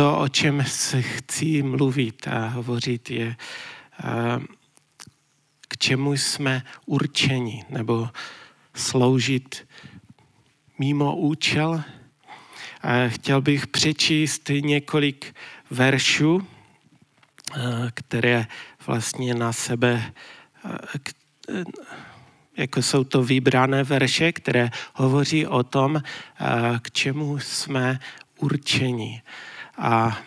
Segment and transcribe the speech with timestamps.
[0.00, 3.36] to, o čem se chci mluvit a hovořit, je,
[5.68, 8.08] k čemu jsme určeni, nebo
[8.74, 9.68] sloužit
[10.78, 11.82] mimo účel.
[13.08, 15.34] Chtěl bych přečíst několik
[15.70, 16.46] veršů,
[17.94, 18.46] které
[18.86, 20.12] vlastně na sebe,
[22.56, 26.02] jako jsou to vybrané verše, které hovoří o tom,
[26.82, 28.00] k čemu jsme
[28.38, 29.22] určeni.
[29.80, 30.18] A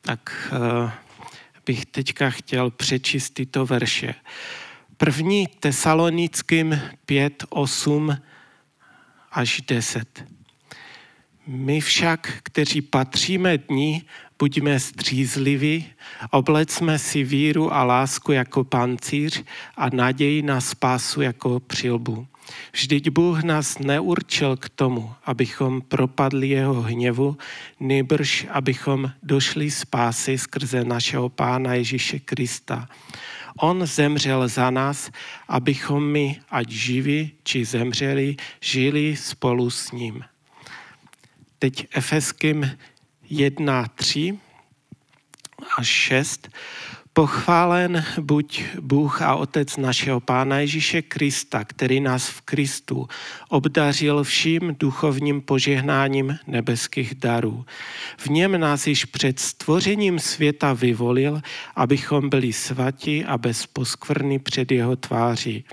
[0.00, 0.52] tak
[1.66, 4.14] bych teďka chtěl přečíst tyto verše.
[4.96, 8.18] První Tesalonickým 5, 8
[9.32, 10.24] až 10.
[11.46, 14.04] My však, kteří patříme dní,
[14.38, 15.86] buďme střízliví,
[16.30, 19.44] oblecme si víru a lásku jako pancíř
[19.76, 22.26] a naději na spásu jako přilbu.
[22.72, 27.38] Vždyť Bůh nás neurčil k tomu, abychom propadli jeho hněvu,
[27.80, 32.88] nejbrž abychom došli spásy skrze našeho Pána Ježíše Krista.
[33.58, 35.10] On zemřel za nás,
[35.48, 40.24] abychom my, ať živí či zemřeli, žili spolu s ním.
[41.58, 42.70] Teď Efeským
[43.30, 44.38] 1, 3
[45.76, 46.48] až 6.
[47.12, 53.08] Pochválen buď Bůh a Otec našeho Pána Ježíše Krista, který nás v Kristu
[53.48, 57.64] obdařil vším duchovním požehnáním nebeských darů.
[58.18, 61.40] V něm nás již před stvořením světa vyvolil,
[61.76, 65.64] abychom byli svatí a bez poskvrny před jeho tváří.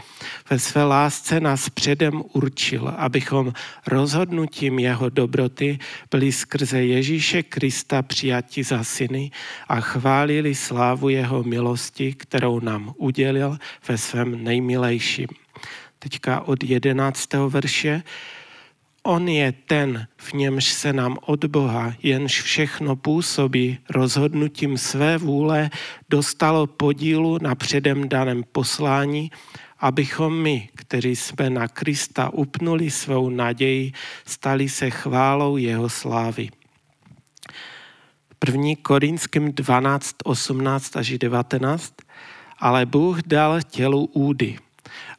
[0.49, 3.53] Ve své lásce nás předem určil, abychom
[3.87, 5.79] rozhodnutím jeho dobroty
[6.11, 9.31] byli skrze Ježíše Krista přijati za syny
[9.67, 15.27] a chválili slávu jeho jeho milosti, kterou nám udělil ve svém nejmilejším.
[15.99, 18.03] Teďka od jedenáctého verše.
[19.03, 25.69] On je ten, v němž se nám od Boha, jenž všechno působí rozhodnutím své vůle,
[26.09, 29.31] dostalo podílu na předem daném poslání,
[29.79, 33.91] abychom my, kteří jsme na Krista upnuli svou naději,
[34.25, 36.49] stali se chválou jeho slávy.
[38.45, 38.75] 1.
[38.81, 41.93] Korinským 12, 18 až 19,
[42.59, 44.57] ale Bůh dal tělu údy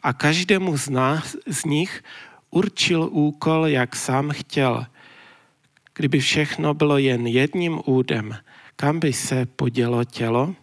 [0.02, 2.04] a každému z, nás, z nich
[2.50, 4.86] určil úkol, jak sám chtěl.
[5.94, 8.34] Kdyby všechno bylo jen jedním údem,
[8.76, 10.54] kam by se podělo tělo?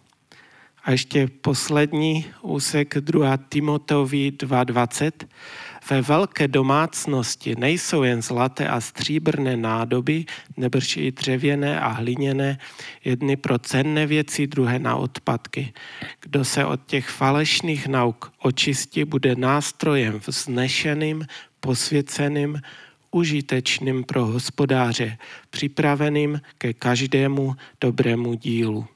[0.84, 3.36] A ještě poslední úsek 2.
[3.36, 5.12] Timoteovi 2.20.
[5.90, 10.24] Ve velké domácnosti nejsou jen zlaté a stříbrné nádoby,
[10.56, 12.58] nebož i dřevěné a hliněné,
[13.04, 15.72] jedny pro cenné věci, druhé na odpadky.
[16.20, 21.26] Kdo se od těch falešných nauk očistí, bude nástrojem vznešeným,
[21.60, 22.60] posvěceným,
[23.10, 25.18] užitečným pro hospodáře,
[25.50, 28.86] připraveným ke každému dobrému dílu.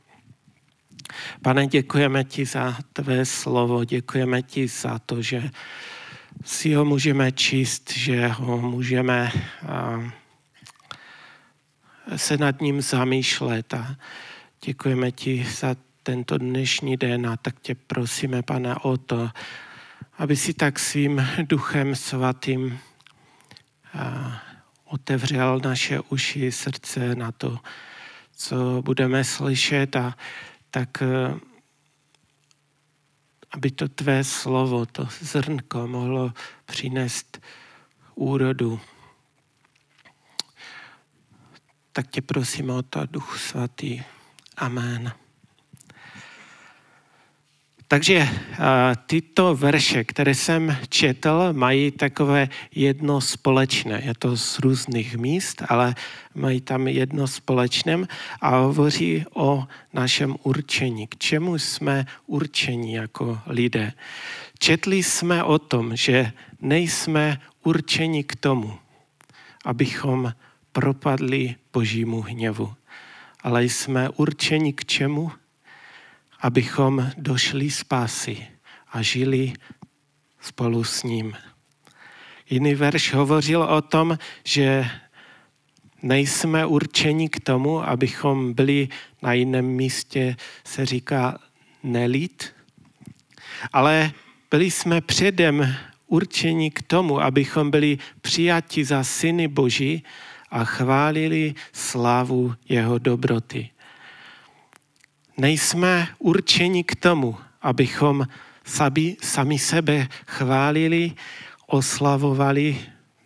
[1.42, 5.50] Pane, děkujeme ti za tvé slovo, děkujeme ti za to, že
[6.44, 9.32] si ho můžeme číst, že ho můžeme
[12.16, 13.74] se nad ním zamýšlet.
[13.74, 13.96] A
[14.64, 19.30] děkujeme ti za tento dnešní den a tak tě prosíme, pane, o to,
[20.18, 22.78] aby si tak svým duchem svatým
[24.84, 27.58] otevřel naše uši, srdce na to,
[28.36, 29.96] co budeme slyšet.
[29.96, 30.16] A
[30.70, 31.02] tak
[33.52, 36.32] aby to tvé slovo, to zrnko mohlo
[36.66, 37.40] přinést
[38.14, 38.80] úrodu.
[41.92, 44.02] Tak tě prosím o to, Duch Svatý.
[44.56, 45.19] Amen.
[47.90, 48.28] Takže
[49.06, 54.02] tyto verše, které jsem četl, mají takové jedno společné.
[54.04, 55.94] Je to z různých míst, ale
[56.34, 58.06] mají tam jedno společné
[58.40, 61.06] a hovoří o našem určení.
[61.06, 63.92] K čemu jsme určeni jako lidé?
[64.58, 68.78] Četli jsme o tom, že nejsme určeni k tomu,
[69.64, 70.32] abychom
[70.72, 72.74] propadli božímu hněvu,
[73.42, 75.32] ale jsme určeni k čemu?
[76.40, 78.46] Abychom došli spásy
[78.92, 79.52] a žili
[80.40, 81.36] spolu s ním.
[82.50, 84.90] Jiný verš hovořil o tom, že
[86.02, 88.88] nejsme určeni k tomu, abychom byli
[89.22, 91.38] na jiném místě, se říká
[91.82, 92.54] nelít,
[93.72, 94.12] ale
[94.50, 95.74] byli jsme předem
[96.06, 100.04] určeni k tomu, abychom byli přijati za syny Boží
[100.50, 103.70] a chválili slávu jeho dobroty.
[105.40, 108.28] Nejsme určeni k tomu, abychom
[108.64, 111.16] sami, sami sebe chválili,
[111.66, 112.76] oslavovali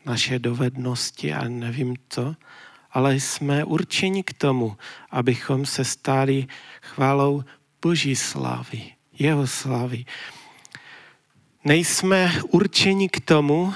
[0.07, 2.35] naše dovednosti a nevím co,
[2.93, 4.77] ale jsme určeni k tomu,
[5.11, 6.47] abychom se stali
[6.83, 7.43] chválou
[7.83, 10.05] Boží slávy, jeho slávy.
[11.65, 13.75] Nejsme určeni k tomu,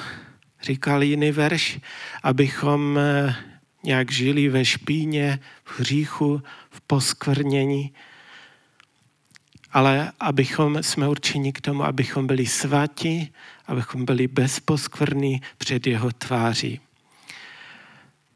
[0.63, 1.79] říkal jiný verš,
[2.23, 3.35] abychom eh,
[3.83, 7.93] nějak žili ve špíně, v hříchu, v poskvrnění,
[9.73, 13.33] ale abychom jsme určeni k tomu, abychom byli svatí,
[13.67, 16.81] abychom byli bezposkvrní před jeho tváří.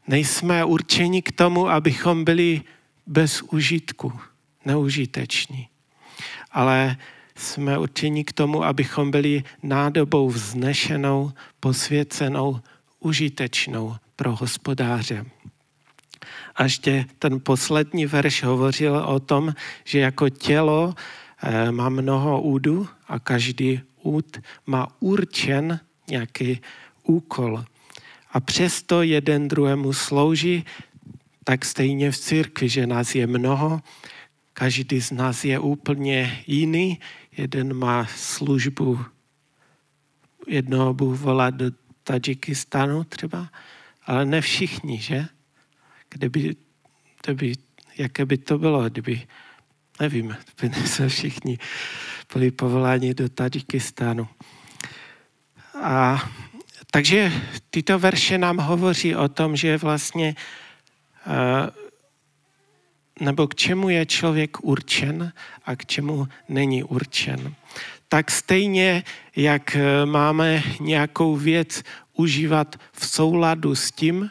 [0.06, 2.62] Nejsme určeni k tomu, abychom byli
[3.06, 4.12] bez užitku,
[4.64, 5.68] neužiteční,
[6.50, 6.96] ale
[7.36, 12.60] jsme určeni k tomu, abychom byli nádobou vznešenou, posvěcenou,
[13.00, 15.24] užitečnou pro hospodáře.
[16.54, 20.94] A ještě ten poslední verš hovořil o tom, že jako tělo
[21.70, 26.60] má mnoho údů a každý úd má určen nějaký
[27.02, 27.64] úkol.
[28.32, 30.64] A přesto jeden druhému slouží,
[31.44, 33.80] tak stejně v církvi, že nás je mnoho,
[34.52, 37.00] každý z nás je úplně jiný,
[37.36, 39.04] jeden má službu,
[40.46, 41.70] jednoho Bůh volá do
[42.04, 43.48] Tadžikistánu třeba,
[44.06, 45.26] ale ne všichni, že?
[46.10, 46.56] Kdyby,
[47.22, 47.54] kdyby,
[47.98, 49.26] jaké by to bylo, kdyby,
[50.02, 51.58] nevím, by se všichni
[52.34, 54.28] byli povoláni do Tadžikistánu.
[55.82, 56.22] A
[56.90, 57.32] takže
[57.70, 60.34] tyto verše nám hovoří o tom, že vlastně
[61.26, 61.70] eh,
[63.20, 65.32] nebo k čemu je člověk určen
[65.64, 67.54] a k čemu není určen.
[68.08, 69.02] Tak stejně,
[69.36, 71.82] jak eh, máme nějakou věc
[72.12, 74.30] užívat v souladu s tím,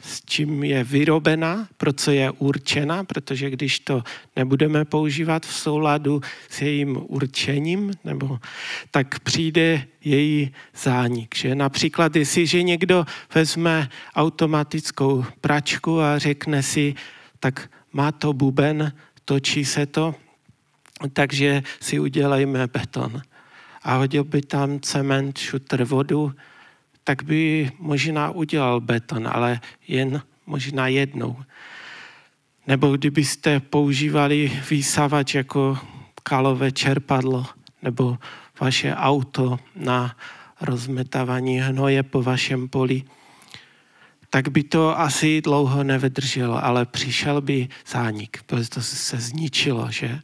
[0.00, 4.02] s čím je vyrobena, pro co je určena, protože když to
[4.36, 8.38] nebudeme používat v souladu s jejím určením, nebo,
[8.90, 10.52] tak přijde její
[10.82, 11.34] zánik.
[11.36, 11.54] Že?
[11.54, 13.04] Například, jestliže někdo
[13.34, 16.94] vezme automatickou pračku a řekne si,
[17.40, 18.92] tak má to buben,
[19.24, 20.14] točí se to,
[21.12, 23.22] takže si udělejme beton.
[23.82, 26.32] A hodil by tam cement, šutr, vodu,
[27.04, 31.36] tak by možná udělal beton, ale jen možná jednou.
[32.66, 35.78] Nebo kdybyste používali výsavač jako
[36.22, 37.46] kalové čerpadlo
[37.82, 38.18] nebo
[38.60, 40.16] vaše auto na
[40.60, 43.02] rozmetávání hnoje po vašem poli,
[44.30, 50.20] tak by to asi dlouho nevydrželo, ale přišel by zánik, protože to se zničilo, že?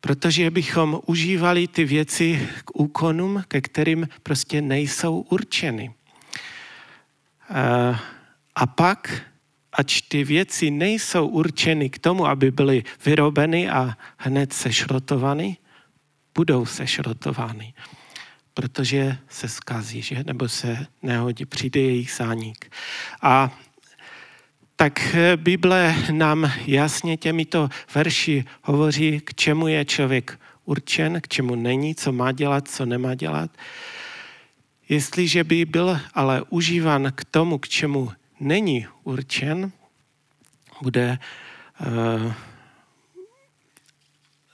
[0.00, 5.94] Protože bychom užívali ty věci k úkonům, ke kterým prostě nejsou určeny.
[8.54, 9.22] A pak,
[9.72, 15.56] ač ty věci nejsou určeny k tomu, aby byly vyrobeny a hned sešrotovány,
[16.34, 17.74] budou sešrotovány
[18.58, 20.24] protože se skazí, že?
[20.26, 22.72] nebo se nehodí, přijde jejich zánik.
[23.22, 23.58] A
[24.80, 31.94] tak Bible nám jasně těmito verši hovoří, k čemu je člověk určen, k čemu není,
[31.94, 33.50] co má dělat, co nemá dělat.
[34.88, 39.72] Jestliže by byl ale užívan k tomu, k čemu není určen,
[40.82, 41.18] bude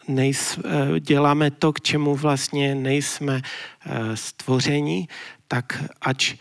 [0.09, 5.09] nejs, eh, děláme to, k čemu vlastně nejsme eh, stvoření,
[5.49, 6.35] tak ač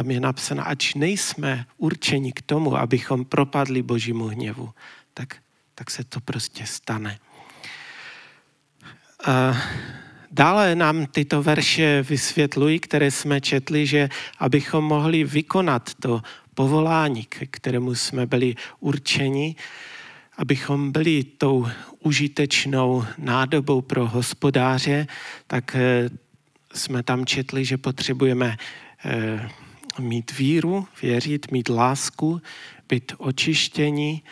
[0.00, 4.72] tam je napsáno, ač nejsme určeni k tomu, abychom propadli božímu hněvu,
[5.12, 5.44] tak,
[5.76, 7.20] tak se to prostě stane.
[9.28, 9.52] A
[10.32, 14.08] dále nám tyto verše vysvětlují, které jsme četli, že
[14.40, 19.56] abychom mohli vykonat to povolání, k kterému jsme byli určeni,
[20.40, 21.68] abychom byli tou
[22.00, 25.06] užitečnou nádobou pro hospodáře,
[25.46, 26.08] tak eh,
[26.72, 28.56] jsme tam četli, že potřebujeme
[29.04, 29.50] eh,
[29.98, 32.42] mít víru, věřit, mít lásku,
[32.88, 34.22] být očištění,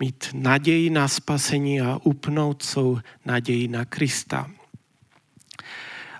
[0.00, 4.50] mít naději na spasení a upnout svou naději na Krista.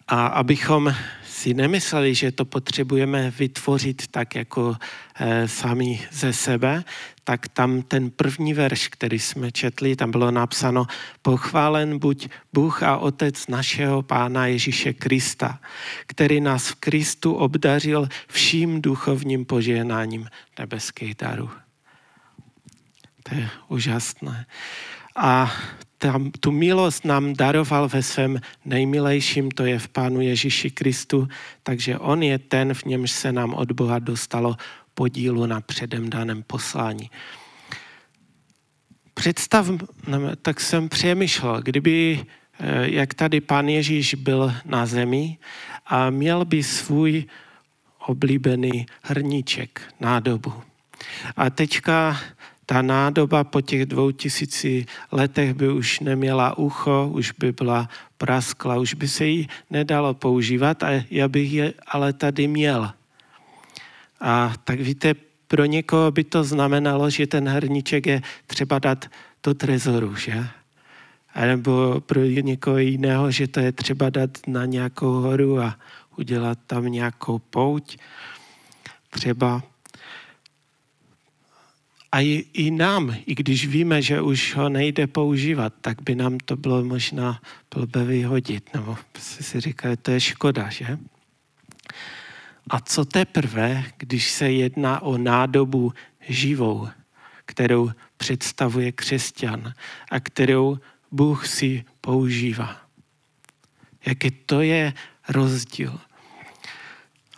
[0.08, 0.94] A abychom
[1.26, 4.76] si nemysleli, že to potřebujeme vytvořit tak jako
[5.20, 6.84] e, sami ze sebe,
[7.28, 10.86] tak tam ten první verš, který jsme četli, tam bylo napsáno
[11.22, 15.58] pochválen buď Bůh a Otec našeho Pána Ježíše Krista,
[16.06, 20.28] který nás v Kristu obdařil vším duchovním požehnáním
[20.58, 21.50] nebeských darů.
[23.22, 24.46] To je úžasné.
[25.16, 25.52] A
[25.98, 31.28] tam, tu milost nám daroval ve svém nejmilejším, to je v Pánu Ježíši Kristu,
[31.62, 34.56] takže On je ten, v němž se nám od Boha dostalo
[34.96, 37.10] podílu na předem daném poslání.
[39.14, 39.70] Představ,
[40.42, 42.24] tak jsem přemýšlel, kdyby,
[42.60, 45.38] eh, jak tady Pán Ježíš byl na zemi
[45.86, 47.24] a měl by svůj
[48.06, 50.52] oblíbený hrníček, nádobu.
[51.36, 52.16] A teďka
[52.66, 57.88] ta nádoba po těch dvou tisíci letech by už neměla ucho, už by byla
[58.18, 62.92] praskla, už by se jí nedalo používat a já bych je ale tady měl.
[64.20, 65.14] A tak víte,
[65.48, 69.10] pro někoho by to znamenalo, že ten hrníček je třeba dát
[69.42, 70.46] do trezoru, že?
[71.34, 75.78] A nebo pro někoho jiného, že to je třeba dát na nějakou horu a
[76.16, 77.96] udělat tam nějakou pouť.
[79.10, 79.62] Třeba
[82.12, 86.38] a i, i nám, i když víme, že už ho nejde používat, tak by nám
[86.38, 87.40] to bylo možná
[87.74, 88.74] blbé vyhodit.
[88.74, 90.98] Nebo si říká, to je škoda, že?
[92.70, 95.92] A co teprve, když se jedná o nádobu
[96.28, 96.88] živou,
[97.44, 99.72] kterou představuje křesťan
[100.10, 100.78] a kterou
[101.10, 102.76] Bůh si používá.
[104.06, 104.92] Jaký to je
[105.28, 106.00] rozdíl.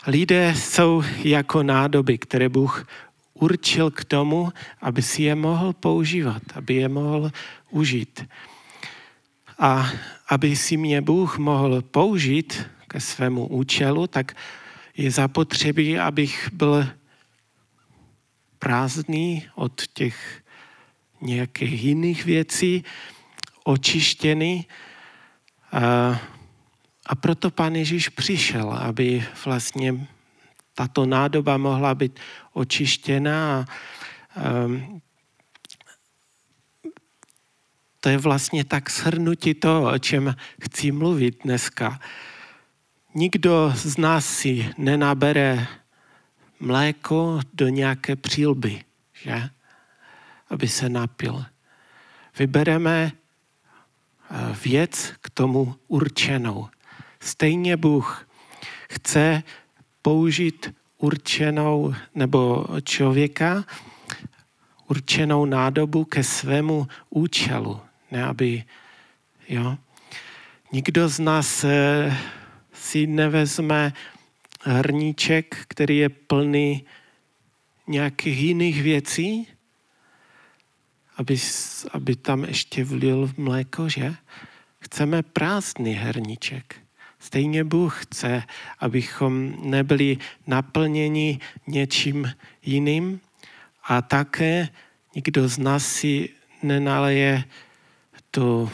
[0.07, 2.87] Lidé jsou jako nádoby, které Bůh
[3.33, 4.49] určil k tomu,
[4.81, 7.31] aby si je mohl používat, aby je mohl
[7.69, 8.25] užít.
[9.59, 9.89] A
[10.29, 14.35] aby si mě Bůh mohl použít ke svému účelu, tak
[14.99, 16.87] je zapotřebí, abych byl
[18.59, 20.43] prázdný od těch
[21.21, 22.83] nějakých jiných věcí,
[23.63, 24.67] očištěný.
[25.71, 25.81] A,
[27.05, 30.07] a proto Pán Ježíš přišel, aby vlastně
[30.75, 32.19] tato nádoba mohla být
[32.53, 33.65] očištěná.
[34.65, 35.01] Um,
[37.99, 41.99] to je vlastně tak shrnutí toho, o čem chci mluvit dneska.
[43.13, 45.67] Nikdo z nás si nenabere
[46.59, 49.49] mléko do nějaké přílby, že?
[50.49, 51.45] Aby se napil.
[52.39, 56.69] Vybereme eh, věc k tomu určenou.
[57.19, 58.27] Stejně Bůh
[58.91, 59.43] chce
[60.01, 63.65] použít určenou nebo člověka,
[64.87, 67.81] určenou nádobu ke svému účelu.
[68.11, 68.63] Ne, aby,
[69.49, 69.77] jo.
[70.71, 72.17] Nikdo z nás eh,
[72.79, 73.93] si nevezme
[74.61, 76.85] hrníček, který je plný
[77.87, 79.47] nějakých jiných věcí,
[81.17, 81.37] aby,
[81.91, 84.15] aby tam ještě vlil mléko, že?
[84.79, 86.75] Chceme prázdný hrníček.
[87.19, 88.43] Stejně Bůh chce,
[88.79, 90.17] abychom nebyli
[90.47, 92.31] naplněni něčím
[92.61, 93.19] jiným
[93.83, 94.69] a také
[95.15, 96.29] nikdo z nás si
[96.63, 97.43] nenaleje
[98.33, 98.71] do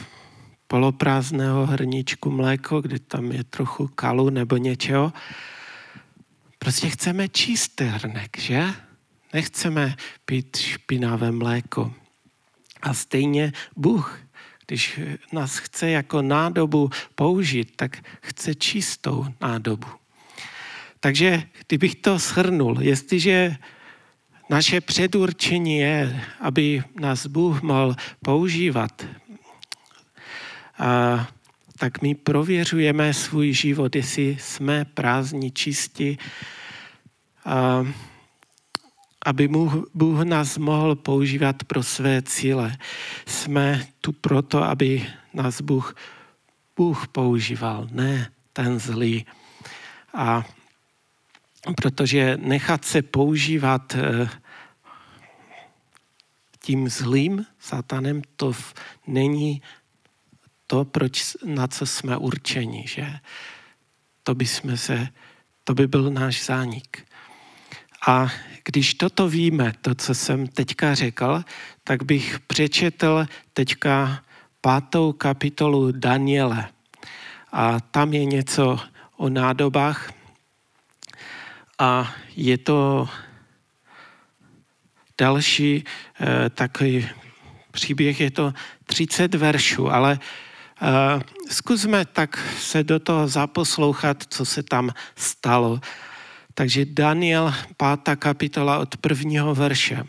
[0.66, 5.12] poloprázdného hrníčku mléko, kde tam je trochu kalu nebo něčeho.
[6.58, 8.66] Prostě chceme čistý hrnek, že?
[9.32, 11.92] Nechceme pít špinavé mléko.
[12.82, 14.26] A stejně Bůh
[14.66, 15.00] když
[15.32, 19.86] nás chce jako nádobu použít, tak chce čistou nádobu.
[21.00, 23.56] Takže kdybych to shrnul, jestliže
[24.50, 29.06] naše předurčení je, aby nás Bůh mohl používat,
[30.78, 31.28] a,
[31.78, 36.18] tak my prověřujeme svůj život, jestli jsme prázdní, čistí,
[37.44, 37.86] a,
[39.26, 39.48] aby
[39.94, 42.76] Bůh nás mohl používat pro své cíle.
[43.26, 45.94] Jsme tu proto, aby nás Bůh,
[46.76, 49.26] Bůh používal, ne ten zlý.
[50.14, 50.44] A
[51.76, 54.28] protože nechat se používat eh,
[56.60, 58.52] tím zlým satanem, to
[59.06, 59.62] není
[60.66, 63.12] to, proč, na co jsme určeni, že?
[64.22, 65.08] To by, jsme se,
[65.64, 67.06] to by byl náš zánik.
[68.06, 68.28] A
[68.64, 71.44] když toto víme, to, co jsem teďka řekl,
[71.84, 74.22] tak bych přečetl teďka
[74.60, 76.68] pátou kapitolu Daniele.
[77.52, 78.80] A tam je něco
[79.16, 80.12] o nádobách.
[81.78, 83.08] A je to
[85.18, 85.84] další
[86.20, 87.08] eh, takový
[87.70, 88.54] příběh, je to
[88.84, 90.18] 30 veršů, ale
[91.48, 95.80] zkusme tak se do toho zaposlouchat, co se tam stalo.
[96.54, 100.04] Takže Daniel, pátá kapitola od prvního verše.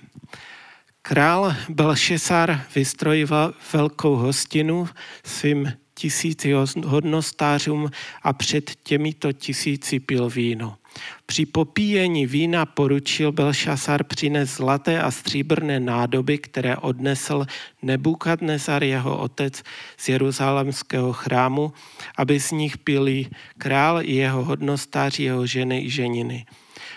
[1.02, 4.90] Král Belšesar vystrojoval velkou hostinu
[5.26, 6.54] svým tisíci
[6.86, 7.92] hodnostářům
[8.24, 10.78] a před těmito tisíci pil víno.
[11.25, 17.46] Při popíjení vína poručil Belšasar přines zlaté a stříbrné nádoby, které odnesl
[17.82, 19.63] Nebukadnezar, jeho otec
[19.98, 21.74] z jeruzalemského chrámu,
[22.18, 23.25] aby z nich pili
[23.58, 26.46] král i jeho hodnostáři, jeho ženy i ženiny.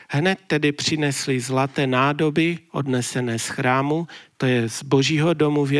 [0.09, 5.73] Hned tedy přinesli zlaté nádoby odnesené z chrámu, to je z božího domu v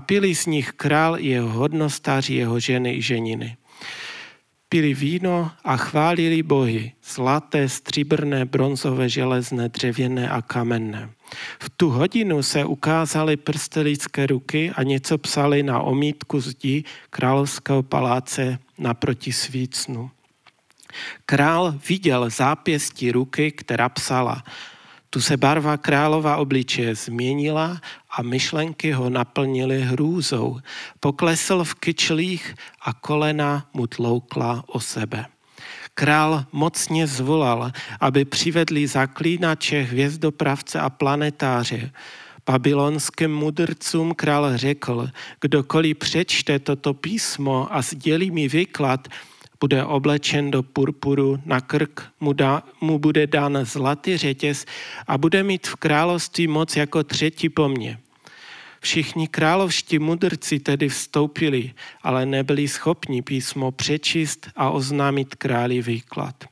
[0.00, 0.34] pili
[4.80, 11.10] víno a chválili bohy, zlaté, stříbrné, bronzové, železné, dřevěné a kamenné.
[11.58, 17.82] V tu hodinu se ukázaly prsty lidské ruky a něco psali na omítku zdi královského
[17.82, 20.10] paláce naproti svícnu.
[21.26, 24.44] Král viděl zápěstí ruky, která psala.
[25.14, 27.80] Tu se barva králova obličeje změnila
[28.10, 30.58] a myšlenky ho naplnily hrůzou.
[31.00, 35.26] Poklesl v kyčlích a kolena mu tloukla o sebe.
[35.94, 41.90] Král mocně zvolal, aby přivedli zaklínače, hvězdopravce a planetáře.
[42.46, 45.08] Babylonským mudrcům král řekl,
[45.40, 49.08] kdokoliv přečte toto písmo a sdělí mi výklad,
[49.60, 54.64] bude oblečen do purpuru, na krk mu, da, mu bude dán zlatý řetěz
[55.06, 57.98] a bude mít v království moc jako třetí po mně.
[58.80, 66.44] Všichni královští mudrci tedy vstoupili, ale nebyli schopni písmo přečíst a oznámit králi výklad.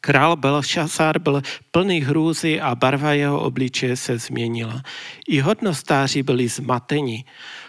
[0.00, 4.82] Král Belšasár byl plný hrůzy a barva jeho obličeje se změnila.
[5.28, 7.24] I hodnostáři byli zmateni.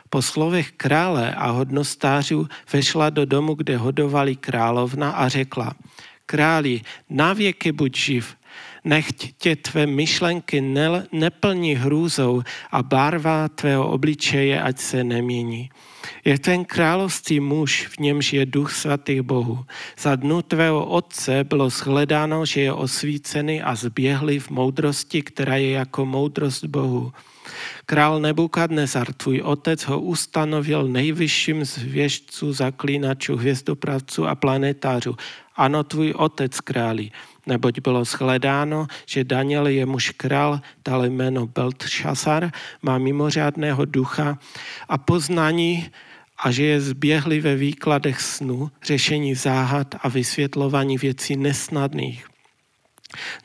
[0.10, 5.74] Po slovech krále a hodnostářů vešla do domu, kde hodovali královna a řekla,
[6.26, 8.36] králi, navěky buď živ,
[8.84, 15.70] nechť tě tvé myšlenky ne, neplní hrůzou a barva tvého obličeje ať se nemění.
[16.26, 19.66] Je ten království muž, v němž je duch svatých Bohu.
[20.00, 25.72] Za dnu tvého otce bylo shledáno, že je osvícený a zběhli v moudrosti, která je
[25.72, 27.14] jako moudrost Bohu.
[27.86, 35.16] Král Nebukadnezar, tvůj otec, ho ustanovil nejvyšším z věžců, zaklínačů, hvězdopravců a planetářů.
[35.56, 37.12] Ano, tvůj otec králi,
[37.48, 42.51] neboť bylo shledáno, že Daniel je muž král, dal jméno Beltšasar,
[42.82, 44.38] má mimořádného ducha
[44.89, 45.89] a poznání
[46.38, 52.27] a že je zběhli ve výkladech snu, řešení záhad a vysvětlování věcí nesnadných.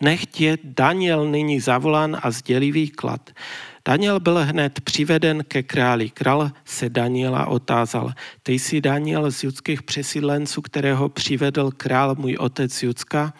[0.00, 3.30] Nechť je Daniel nyní zavolán a sdělí výklad.
[3.84, 6.10] Daniel byl hned přiveden ke králi.
[6.10, 12.82] Král se Daniela otázal, ty jsi Daniel z judských přesídlenců, kterého přivedl král můj otec
[12.82, 13.34] Judska?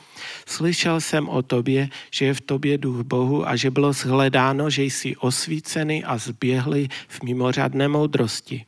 [0.47, 4.83] Slyšel jsem o tobě, že je v tobě duch Bohu a že bylo shledáno, že
[4.83, 8.65] jsi osvícený a zběhli v mimořádné moudrosti.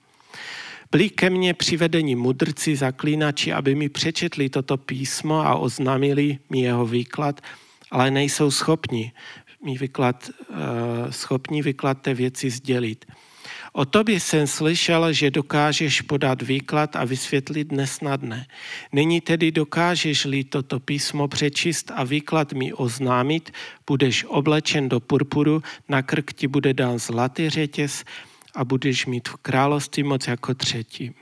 [0.90, 6.86] Byli ke mně přivedeni mudrci, zaklínači, aby mi přečetli toto písmo a oznámili mi jeho
[6.86, 7.40] výklad,
[7.90, 9.12] ale nejsou schopni
[9.64, 10.56] mi vyklad, uh,
[11.10, 13.04] schopni vyklad té věci sdělit.
[13.72, 18.46] O tobě jsem slyšel, že dokážeš podat výklad a vysvětlit nesnadné.
[18.92, 23.50] Nyní tedy dokážeš-li toto písmo přečíst a výklad mi oznámit,
[23.86, 28.04] budeš oblečen do purpuru, na krk ti bude dán zlatý řetěz
[28.54, 31.14] a budeš mít v království moc jako třetí.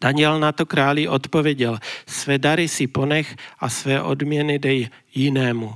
[0.00, 5.74] Daniel na to králi odpověděl, své dary si ponech a své odměny dej jinému.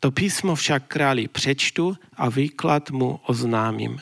[0.00, 3.98] To písmo však králi přečtu a výklad mu oznámím.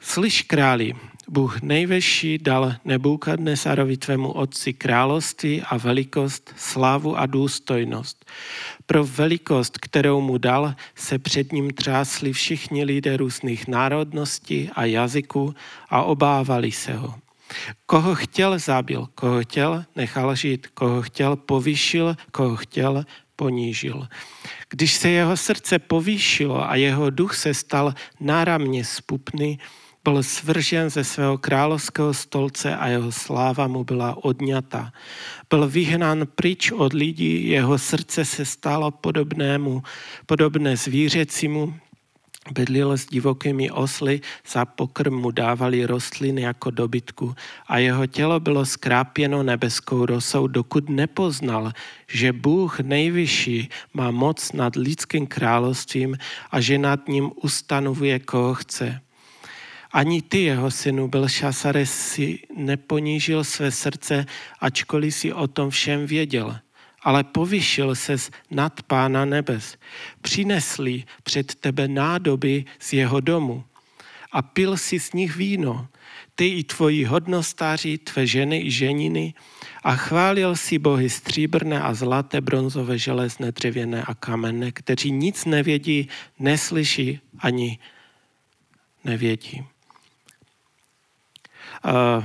[0.00, 0.94] Slyš králi,
[1.28, 8.24] Bůh nejvyšší dal Nebukadnesarovi tvému otci království a velikost, slávu a důstojnost.
[8.86, 15.54] Pro velikost, kterou mu dal, se před ním třásli všichni lidé různých národností a jazyků
[15.88, 17.14] a obávali se ho.
[17.86, 23.04] Koho chtěl, zabil, koho chtěl, nechal žít, koho chtěl, povyšil, koho chtěl,
[23.36, 24.08] ponížil.
[24.68, 29.58] Když se jeho srdce povýšilo a jeho duch se stal náramně spupný,
[30.04, 34.92] byl svržen ze svého královského stolce a jeho sláva mu byla odňata.
[35.50, 39.82] Byl vyhnán pryč od lidí, jeho srdce se stalo podobnému,
[40.26, 41.74] podobné zvířecímu,
[42.52, 44.20] Bydlil s divokými osly,
[44.52, 47.34] za pokrm mu dávali rostliny jako dobytku
[47.66, 51.72] a jeho tělo bylo skrápěno nebeskou rosou, dokud nepoznal,
[52.08, 56.16] že Bůh nejvyšší má moc nad lidským královstvím
[56.50, 59.00] a že nad ním ustanovuje, koho chce.
[59.92, 64.26] Ani ty, jeho synu Belšasare, si neponížil své srdce,
[64.60, 66.58] ačkoliv si o tom všem věděl
[67.04, 69.76] ale povyšil ses nad Pána nebes.
[70.22, 73.64] Přinesli před tebe nádoby z jeho domu
[74.32, 75.88] a pil si z nich víno,
[76.34, 79.34] ty i tvoji hodnostáři, tvé ženy i ženiny
[79.82, 86.08] a chválil si bohy stříbrné a zlaté, bronzové, železné, dřevěné a kamenné, kteří nic nevědí,
[86.38, 87.78] neslyší ani
[89.04, 89.64] nevědí.
[91.84, 92.24] Uh,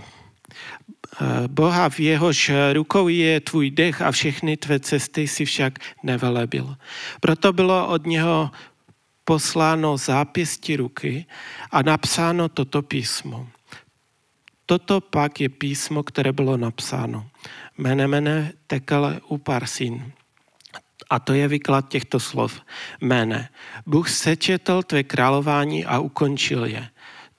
[1.47, 6.75] Boha, v jehož rukou je tvůj dech a všechny tvé cesty si však nevelebil.
[7.19, 8.51] Proto bylo od něho
[9.23, 11.25] posláno zápěstí ruky
[11.71, 13.47] a napsáno toto písmo.
[14.65, 17.29] Toto pak je písmo, které bylo napsáno.
[17.77, 20.11] mene mene tekel u parsin.
[21.09, 22.61] A to je vyklad těchto slov.
[23.01, 23.49] Mene.
[23.85, 26.89] Bůh sečetl tvé králování a ukončil je.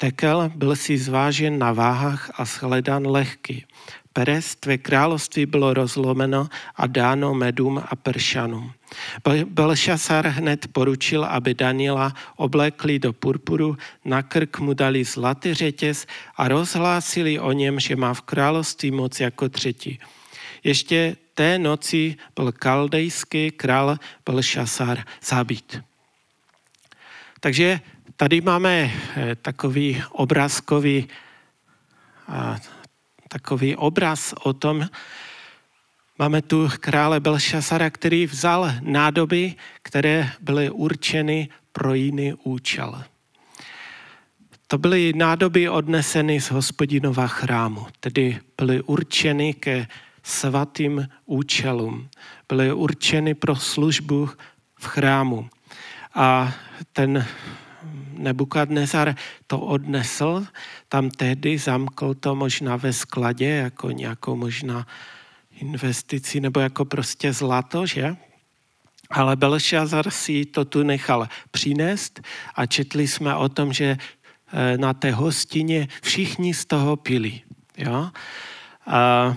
[0.01, 3.65] Tekel byl si zvážen na váhách a shledan lehký.
[4.13, 8.73] Perez, tvé království bylo rozlomeno a dáno medům a pršanům.
[9.45, 16.49] Belšasar hned poručil, aby Daniela oblékli do purpuru, na krk mu dali zlatý řetěz a
[16.49, 19.99] rozhlásili o něm, že má v království moc jako třetí.
[20.65, 25.81] Ještě té noci byl kaldejský král Belšasar zabít.
[27.41, 27.81] Takže
[28.21, 31.09] tady máme eh, takový obrázkový
[33.29, 34.89] takový obraz o tom,
[36.19, 43.05] máme tu krále Belšasara, který vzal nádoby, které byly určeny pro jiný účel.
[44.67, 49.87] To byly nádoby odneseny z hospodinova chrámu, tedy byly určeny ke
[50.23, 52.09] svatým účelům.
[52.49, 54.31] Byly určeny pro službu
[54.79, 55.49] v chrámu.
[56.15, 56.53] A
[56.93, 57.27] ten
[58.21, 59.15] Nebukadnezar
[59.47, 60.47] to odnesl,
[60.89, 64.87] tam tehdy zamkl to možná ve skladě, jako nějakou možná
[65.51, 68.17] investici, nebo jako prostě zlato, že?
[69.11, 72.21] Ale Belšazar si to tu nechal přinést
[72.55, 73.97] a četli jsme o tom, že
[74.53, 77.41] eh, na té hostině všichni z toho pili.
[77.77, 78.11] Jo?
[78.87, 79.35] A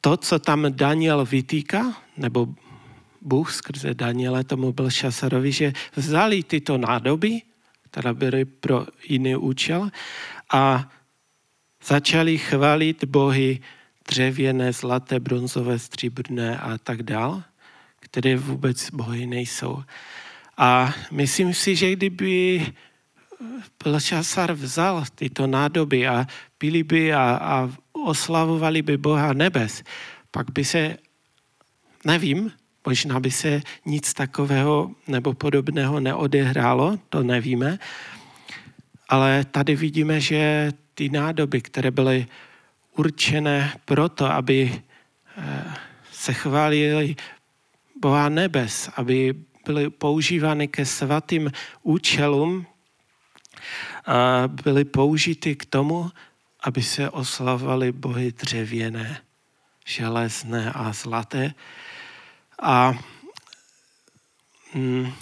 [0.00, 2.46] to, co tam Daniel vytýká, nebo
[3.22, 7.42] Bůh skrze Daniele tomu byl Šasarovi, že vzali tyto nádoby,
[7.82, 9.90] které byly pro jiný účel,
[10.52, 10.90] a
[11.84, 13.60] začali chválit bohy
[14.08, 17.42] dřevěné, zlaté, bronzové, stříbrné a tak dál,
[18.00, 19.82] které vůbec bohy nejsou.
[20.56, 22.66] A myslím si, že kdyby
[23.84, 26.26] Belšasar vzal tyto nádoby a
[26.58, 29.82] pili by a, a oslavovali by Boha nebes,
[30.30, 30.96] pak by se,
[32.04, 32.52] nevím,
[32.86, 37.78] Možná by se nic takového nebo podobného neodehrálo, to nevíme.
[39.08, 42.26] Ale tady vidíme, že ty nádoby, které byly
[42.96, 44.82] určené proto, aby
[45.36, 45.64] eh,
[46.12, 47.16] se chválili
[48.00, 49.34] Boha nebes, aby
[49.66, 52.66] byly používány ke svatým účelům,
[54.46, 56.10] byly použity k tomu,
[56.60, 59.20] aby se oslavovali bohy dřevěné,
[59.86, 61.54] železné a zlaté.
[62.62, 62.94] A
[64.74, 65.12] mm,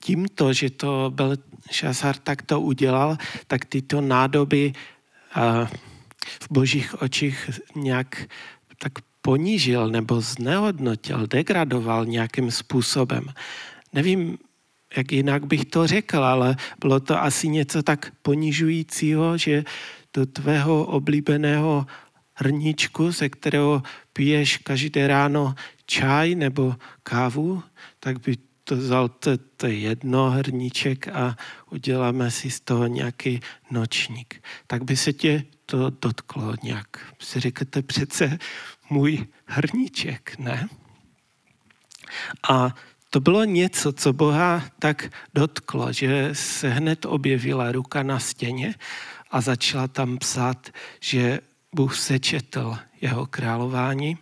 [0.00, 1.36] tímto, že to byl
[1.70, 4.72] Šasar takto udělal, tak tyto nádoby
[5.34, 5.66] a,
[6.40, 8.26] v božích očích nějak
[8.78, 13.26] tak ponížil nebo znehodnotil, degradoval nějakým způsobem.
[13.92, 14.38] Nevím,
[14.96, 19.64] jak jinak bych to řekl, ale bylo to asi něco tak ponižujícího, že
[20.14, 21.86] do tvého oblíbeného
[22.34, 25.54] hrníčku, ze kterého piješ každé ráno
[25.86, 27.62] čaj nebo kávu,
[28.00, 31.36] tak by to vzal to, to jedno hrníček a
[31.70, 34.42] uděláme si z toho nějaký nočník.
[34.66, 37.14] Tak by se tě to dotklo nějak.
[37.20, 38.38] Si řeknete přece
[38.90, 40.68] můj hrníček, ne?
[42.50, 42.74] A
[43.10, 48.74] to bylo něco, co Boha tak dotklo, že se hned objevila ruka na stěně
[49.30, 50.70] a začala tam psát,
[51.00, 51.40] že
[51.74, 54.18] Bůh sečetl jeho králování,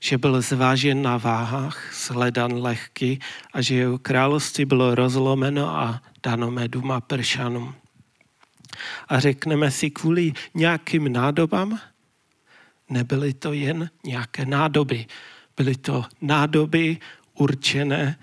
[0.00, 3.20] že byl zvážen na váhách, sledan lehký
[3.52, 7.74] a že jeho království bylo rozlomeno a dano medům a pršanům.
[9.08, 11.80] A řekneme si kvůli nějakým nádobám,
[12.90, 15.06] nebyly to jen nějaké nádoby,
[15.56, 16.98] byly to nádoby
[17.34, 18.18] určené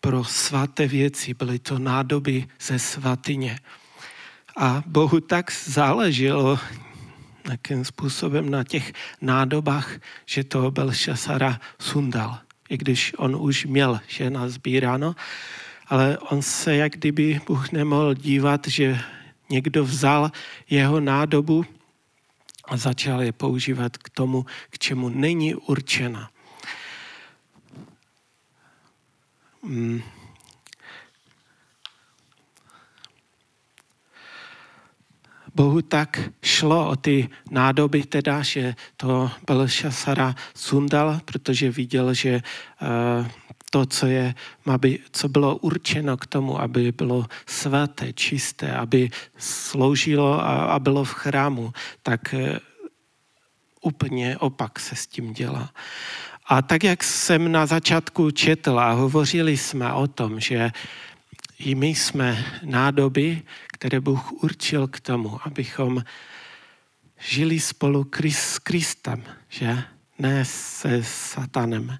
[0.00, 3.58] pro svaté věci, byly to nádoby ze svatyně.
[4.56, 6.58] A Bohu tak záleželo
[7.44, 9.90] nějakým způsobem na těch nádobách,
[10.26, 12.38] že to Belšasara sundal.
[12.68, 15.14] I když on už měl že nazbíráno,
[15.86, 18.98] ale on se jak kdyby Bůh nemohl dívat, že
[19.50, 20.30] někdo vzal
[20.70, 21.64] jeho nádobu
[22.64, 26.30] a začal je používat k tomu, k čemu není určena.
[35.54, 42.42] Bohu tak šlo o ty nádoby teda, že to Belšasara sundal, protože viděl, že
[42.82, 43.26] uh,
[43.70, 44.34] to, co, je,
[44.66, 51.04] aby, co bylo určeno k tomu, aby bylo svaté, čisté, aby sloužilo a, a bylo
[51.04, 52.58] v chrámu, tak uh,
[53.80, 55.70] úplně opak se s tím dělá.
[56.46, 60.70] A tak, jak jsem na začátku četl a hovořili jsme o tom, že
[61.58, 63.42] i my jsme nádoby,
[63.84, 66.04] které Bůh určil k tomu, abychom
[67.20, 69.84] žili spolu s Kristem, že?
[70.18, 71.98] Ne se satanem.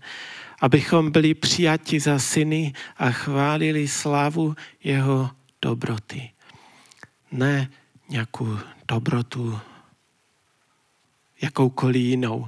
[0.61, 5.31] Abychom byli přijati za syny a chválili slávu jeho
[5.63, 6.31] dobroty.
[7.33, 7.71] Ne
[8.09, 9.61] nějakou dobrotu
[11.43, 12.47] jakoukoliv jinou.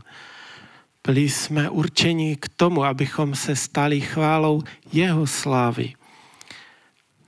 [1.07, 5.95] Byli jsme určeni k tomu, abychom se stali chválou jeho slávy.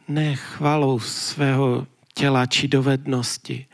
[0.08, 1.86] Ne chválou svého
[2.18, 3.66] těla či dovednosti.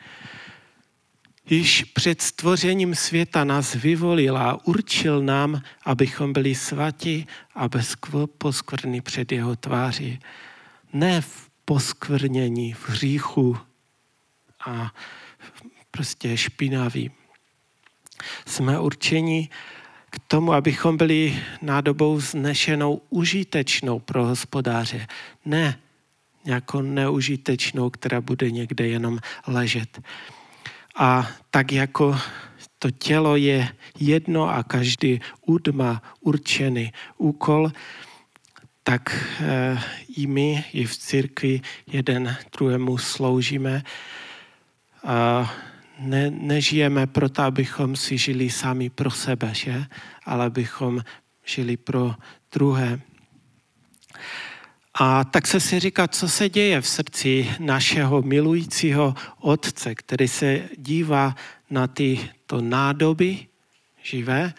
[1.51, 7.97] Již před stvořením světa nás vyvolil a určil nám, abychom byli svatí a bez
[8.39, 10.21] poskvrny před jeho tváří.
[10.93, 13.59] Ne v poskvrnění, v hříchu
[14.67, 14.95] a
[15.91, 17.11] prostě špinaví.
[18.47, 19.49] Jsme určeni
[20.11, 25.07] k tomu, abychom byli nádobou znešenou užitečnou pro hospodáře.
[25.45, 25.79] Ne
[26.45, 30.01] nějakou neužitečnou, která bude někde jenom ležet.
[30.97, 32.19] A tak jako
[32.79, 37.73] to tělo je jedno a každý úd má určený úkol,
[38.83, 39.79] tak e,
[40.17, 43.83] i my, i v církvi jeden druhému sloužíme.
[45.05, 45.49] A
[45.99, 49.85] ne, nežijeme proto, abychom si žili sami pro sebe, že?
[50.25, 51.01] ale abychom
[51.45, 52.15] žili pro
[52.53, 53.01] druhé.
[54.95, 60.69] A tak se si říká, co se děje v srdci našeho milujícího otce, který se
[60.79, 61.37] dívá
[61.71, 63.47] na tyto nádoby
[64.03, 64.55] živé,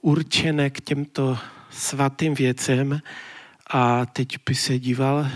[0.00, 1.38] určené k těmto
[1.70, 3.00] svatým věcem
[3.66, 5.28] a teď by se díval,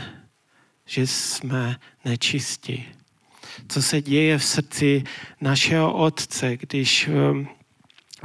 [0.86, 2.88] že jsme nečistí.
[3.68, 5.04] Co se děje v srdci
[5.40, 7.48] našeho otce, když um,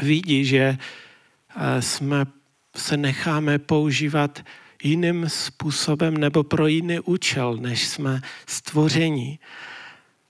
[0.02, 2.26] vidí, že uh, jsme
[2.76, 4.44] se necháme používat
[4.84, 9.39] jiným způsobem nebo pro jiný účel, než jsme stvoření.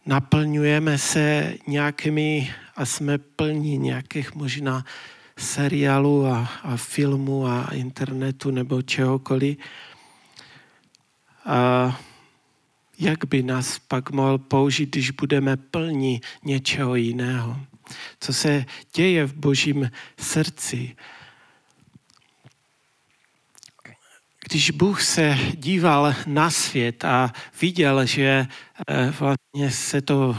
[0.05, 4.85] Naplňujeme se nějakými a jsme plní nějakých možná
[5.37, 9.57] seriálů a, a filmů a internetu nebo čehokoliv.
[11.45, 11.99] A
[12.99, 17.59] jak by nás pak mohl použít, když budeme plní něčeho jiného?
[18.19, 20.95] Co se děje v božím srdci?
[24.43, 28.47] Když Bůh se díval na svět a viděl, že
[28.87, 30.37] eh, vlastně se to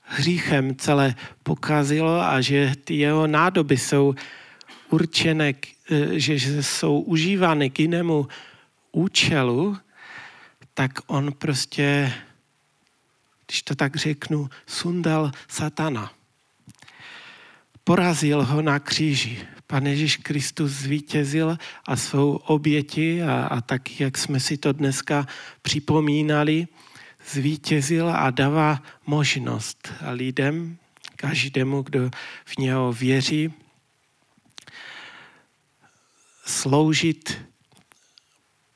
[0.00, 4.14] hříchem celé pokazilo a že ty jeho nádoby jsou
[4.90, 5.52] určené,
[5.90, 8.28] eh, že jsou užívány k jinému
[8.92, 9.76] účelu,
[10.74, 12.12] tak on prostě,
[13.46, 16.12] když to tak řeknu, sundal satana.
[17.84, 19.46] Porazil ho na kříži.
[19.70, 25.26] Pan Ježíš Kristus zvítězil a svou oběti a, a tak, jak jsme si to dneska
[25.62, 26.68] připomínali,
[27.26, 30.78] zvítězil a dává možnost lidem,
[31.16, 32.10] každému, kdo
[32.44, 33.52] v něho věří,
[36.46, 37.38] sloužit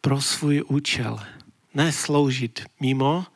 [0.01, 1.21] pro svůj účel.
[1.75, 3.27] Ne sloužit mimo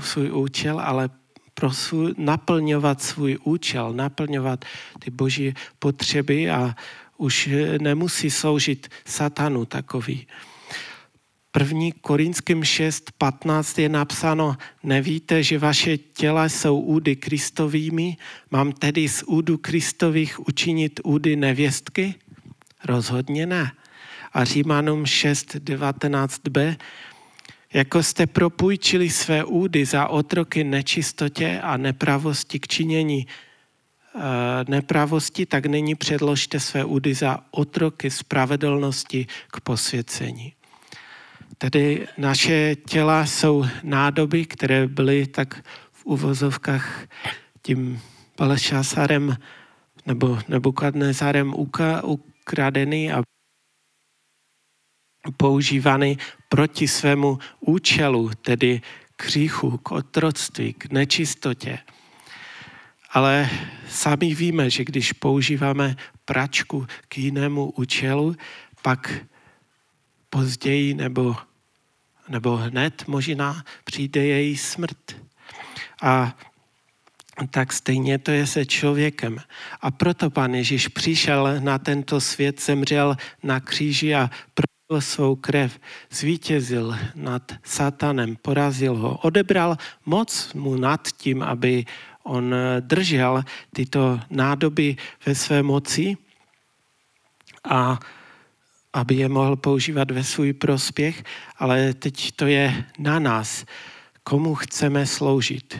[0.00, 1.10] svůj účel, ale
[1.54, 4.64] pro svůj, naplňovat svůj účel, naplňovat
[4.98, 6.74] ty boží potřeby a
[7.16, 7.48] už
[7.80, 10.26] nemusí sloužit satanu takový.
[11.50, 18.16] První Korinským 6.15 je napsáno, nevíte, že vaše těla jsou údy Kristovými,
[18.50, 22.14] mám tedy z údu Kristových učinit údy nevěstky?
[22.84, 23.72] Rozhodně ne.
[24.32, 26.76] A Římanům 6.19b,
[27.74, 34.20] jako jste propůjčili své údy za otroky nečistotě a nepravosti k činění eh,
[34.68, 40.52] nepravosti, tak nyní předložte své údy za otroky spravedlnosti k posvěcení.
[41.58, 47.06] Tedy naše těla jsou nádoby, které byly tak v uvozovkách
[47.62, 48.00] tím
[48.38, 49.36] Balešásarem
[50.06, 53.22] nebo Nebukadnezarem ukradeny a
[55.36, 56.16] používány
[56.48, 58.82] proti svému účelu, tedy
[59.16, 61.78] k hříchu, k otroctví, k nečistotě.
[63.10, 63.50] Ale
[63.88, 68.36] sami víme, že když používáme pračku k jinému účelu,
[68.82, 69.14] pak
[70.30, 71.36] později nebo,
[72.28, 75.16] nebo hned možná přijde její smrt.
[76.02, 76.36] A
[77.50, 79.38] tak stejně to je se člověkem.
[79.80, 84.30] A proto pan Ježíš přišel na tento svět, zemřel na kříži a
[84.98, 91.84] svou krev, zvítězil nad satanem, porazil ho, odebral moc mu nad tím, aby
[92.22, 96.16] on držel tyto nádoby ve své moci
[97.64, 97.98] a
[98.92, 101.24] aby je mohl používat ve svůj prospěch,
[101.58, 103.64] ale teď to je na nás,
[104.24, 105.78] komu chceme sloužit.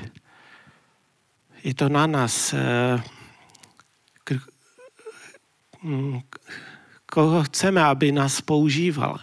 [1.64, 2.54] je to na nás,
[5.82, 6.20] mm,
[7.14, 9.22] koho chceme, aby nás používal.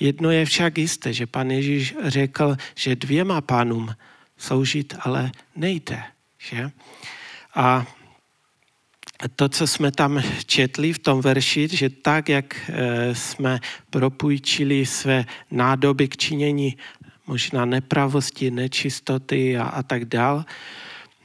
[0.00, 3.94] Jedno je však jisté, že pan Ježíš řekl, že dvěma pánům
[4.38, 6.02] sloužit ale nejde.
[6.38, 6.70] Že?
[7.54, 7.86] A
[9.36, 15.24] to, co jsme tam četli v tom verši, že tak, jak eh, jsme propůjčili své
[15.50, 16.76] nádoby k činění
[17.26, 20.44] možná nepravosti, nečistoty a, a tak dál,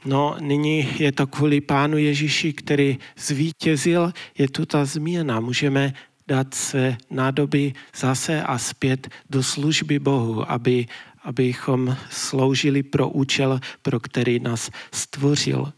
[0.06, 5.40] No, nyní je to kvůli Pánu Ježíši, který zvítězil, je tu ta změna.
[5.40, 5.94] Můžeme
[6.28, 10.86] dát své nádoby zase a zpět do služby Bohu, aby,
[11.22, 15.72] abychom sloužili pro účel, pro který nás stvořil.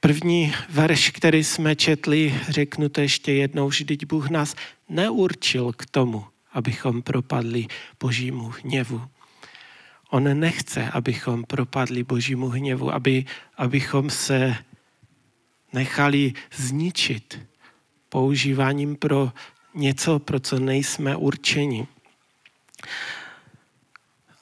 [0.00, 4.54] První verš, který jsme četli, řeknu to ještě jednou, vždyť Bůh nás
[4.88, 7.66] neurčil k tomu, abychom propadli
[8.00, 9.02] božímu hněvu.
[10.10, 13.24] On nechce, abychom propadli božímu hněvu, aby,
[13.56, 14.56] abychom se
[15.72, 17.38] nechali zničit
[18.08, 19.32] používáním pro
[19.74, 21.86] něco, pro co nejsme určeni.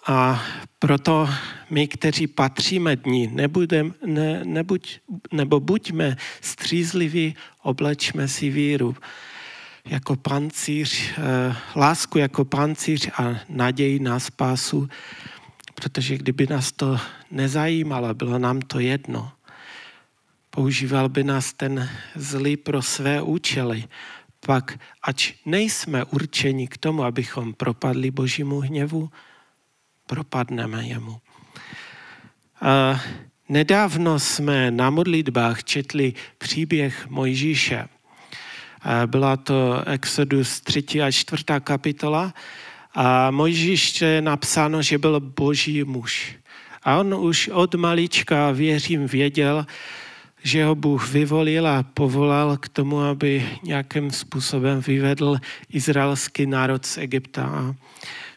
[0.07, 0.45] A
[0.79, 1.29] proto
[1.71, 5.01] my, kteří patříme dní, nebudem, ne, nebuď,
[5.33, 8.97] nebo buďme střízliví, oblečme si víru
[9.85, 14.89] jako pancíř, eh, lásku jako pancíř a naději na spásu,
[15.77, 16.99] protože kdyby nás to
[17.31, 19.33] nezajímalo, bylo nám to jedno,
[20.51, 23.85] používal by nás ten zlý pro své účely,
[24.47, 29.11] pak ač nejsme určeni k tomu, abychom propadli božímu hněvu,
[30.07, 31.21] propadneme jemu.
[32.61, 33.01] A
[33.49, 37.89] nedávno jsme na modlitbách četli příběh Mojžíše.
[39.07, 41.03] Byla to Exodus 3.
[41.03, 41.45] a 4.
[41.61, 42.35] kapitola.
[42.97, 46.37] A Mojžíš je napsáno, že byl boží muž.
[46.83, 49.67] A on už od malička, věřím, věděl,
[50.43, 55.37] že ho Bůh vyvolil a povolal k tomu, aby nějakým způsobem vyvedl
[55.71, 57.75] izraelský národ z Egypta.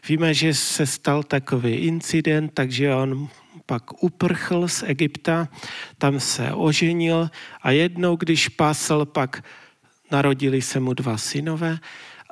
[0.08, 3.28] Víme, že se stal takový incident, takže on
[3.66, 5.48] pak uprchl z Egypta,
[5.98, 7.30] tam se oženil
[7.62, 9.44] a jednou, když pásl, pak
[10.10, 11.78] narodili se mu dva synové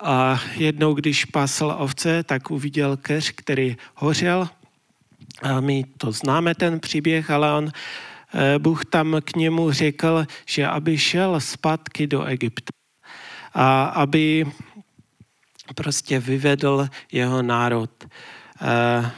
[0.03, 4.49] a jednou, když pásl ovce, tak uviděl keř, který hořel.
[5.43, 7.71] A my to známe, ten příběh, ale on,
[8.35, 12.71] eh, Bůh tam k němu řekl, že aby šel zpátky do Egypta
[13.55, 14.47] a aby
[15.75, 17.91] prostě vyvedl jeho národ.
[18.63, 19.11] Eh,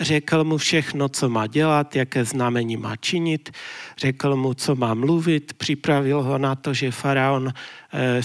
[0.00, 3.50] řekl mu všechno, co má dělat, jaké znamení má činit,
[3.98, 7.52] řekl mu, co má mluvit, připravil ho na to, že faraon
[7.92, 8.20] eh,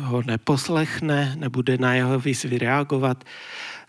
[0.00, 3.24] ho neposlechne, nebude na jeho výzvy reagovat.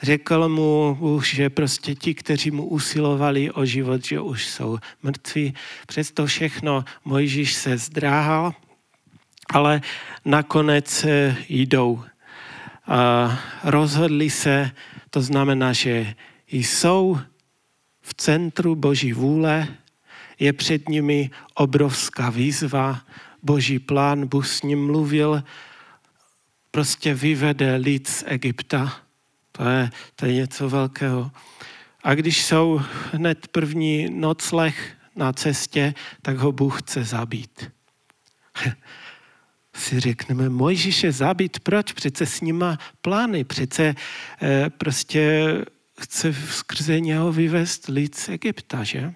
[0.02, 5.54] Řekl mu už, že prostě ti, kteří mu usilovali o život, že už jsou mrtví.
[5.88, 8.54] Přesto všechno Mojžíš se zdráhal,
[9.54, 9.82] ale
[10.26, 12.04] nakonec eh, jdou
[13.64, 14.72] rozhodli se,
[15.10, 16.16] to znamená, že
[16.48, 17.20] jsou
[18.02, 19.68] v centru Boží vůle,
[20.40, 23.02] je před nimi obrovská výzva,
[23.44, 25.44] Boží plán, Bůh s ním mluvil,
[26.72, 29.02] prostě vyvede lid z Egypta.
[29.52, 31.32] To je, to je něco velkého.
[32.04, 32.82] A když jsou
[33.12, 37.72] hned první nocleh na cestě, tak ho Bůh chce zabít.
[39.76, 41.92] si řekneme, Mojžíše zabít, proč?
[41.92, 43.96] Přece s má plány, přece
[44.42, 45.54] eh, prostě
[46.00, 49.14] chce skrze něho vyvést lid z Egypta, že?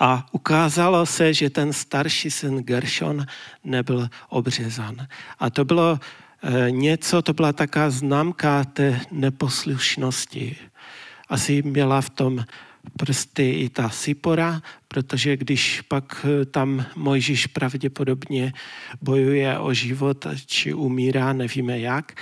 [0.00, 3.26] A ukázalo se, že ten starší syn Gershon
[3.64, 5.06] nebyl obřezan.
[5.38, 5.98] A to bylo
[6.42, 10.56] eh, něco, to byla taká známka té neposlušnosti.
[11.28, 12.44] Asi měla v tom
[12.96, 18.52] prsty i ta Sipora, protože když pak eh, tam Mojžíš pravděpodobně
[19.02, 22.12] bojuje o život, či umírá, nevíme jak,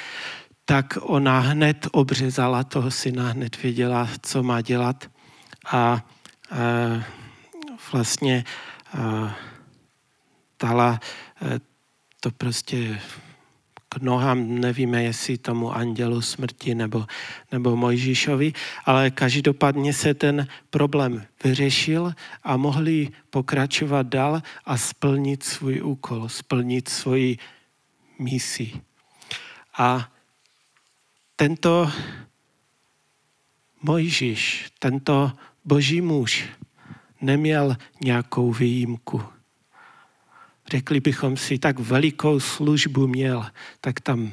[0.73, 5.11] tak ona hned obřezala toho syna, hned věděla, co má dělat
[5.67, 6.01] a, a
[7.93, 8.45] vlastně
[8.95, 9.37] a,
[10.63, 11.01] dala
[11.42, 11.61] eh,
[12.21, 13.01] to prostě
[13.88, 17.07] k nohám, nevíme, jestli tomu andělu smrti nebo,
[17.53, 18.53] nebo Mojžíšovi,
[18.85, 26.88] ale každopádně se ten problém vyřešil a mohli pokračovat dál a splnit svůj úkol, splnit
[26.88, 27.38] svoji
[28.19, 28.73] misi.
[29.79, 30.09] A
[31.43, 31.90] tento
[33.83, 35.33] Mojžíš, tento
[35.65, 36.45] boží muž
[37.21, 39.23] neměl nějakou výjimku
[40.71, 43.47] řekli bychom si, tak velikou službu měl,
[43.81, 44.33] tak tam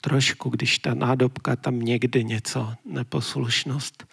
[0.00, 4.06] trošku, když ta nádobka tam někde něco, neposlušnost.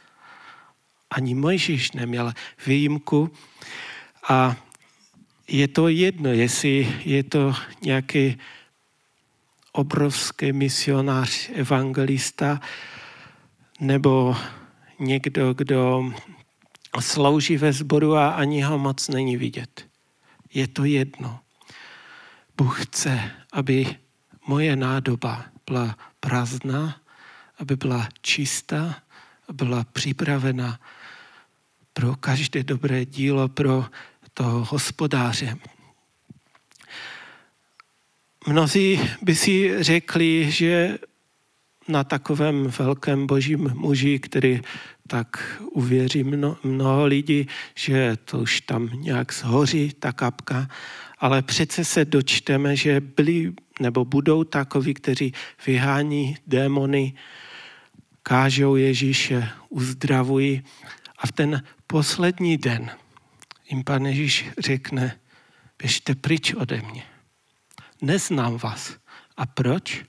[1.09, 2.33] Ani Mojžíš neměl
[2.65, 3.31] výjimku
[4.29, 4.55] a
[5.47, 8.37] je to jedno, jestli je to nějaký
[9.77, 12.59] obrovský misionář, evangelista,
[13.79, 14.35] nebo
[14.99, 16.11] někdo, kdo
[16.99, 19.87] slouží ve sboru a ani ho moc není vidět.
[20.53, 21.39] Je to jedno.
[22.57, 23.95] Bůh chce, aby
[24.47, 27.01] moje nádoba byla prázdná,
[27.59, 28.95] aby byla čistá,
[29.53, 30.79] byla připravena
[31.93, 33.85] pro každé dobré dílo, pro
[34.33, 35.57] toho hospodáře.
[38.47, 40.97] Mnozí by si řekli, že
[41.87, 44.61] na takovém velkém božím muži, který
[45.07, 50.67] tak uvěří mno, mnoho lidí, že to už tam nějak zhoří, ta kapka,
[51.19, 55.33] ale přece se dočteme, že byli nebo budou takoví, kteří
[55.65, 57.13] vyhání démony,
[58.23, 60.63] kážou Ježíše, uzdravují
[61.17, 62.91] a v ten poslední den
[63.69, 65.19] jim pan Ježíš řekne,
[65.79, 67.16] běžte pryč ode mě.
[68.01, 68.97] Neznám vás.
[69.37, 70.05] A proč?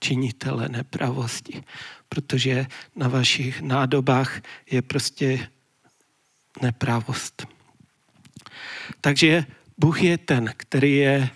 [0.00, 1.64] Činitele nepravosti.
[2.08, 2.66] Protože
[2.96, 5.48] na vašich nádobách je prostě
[6.62, 7.46] nepravost.
[9.00, 9.44] Takže
[9.78, 11.28] Bůh je ten, který je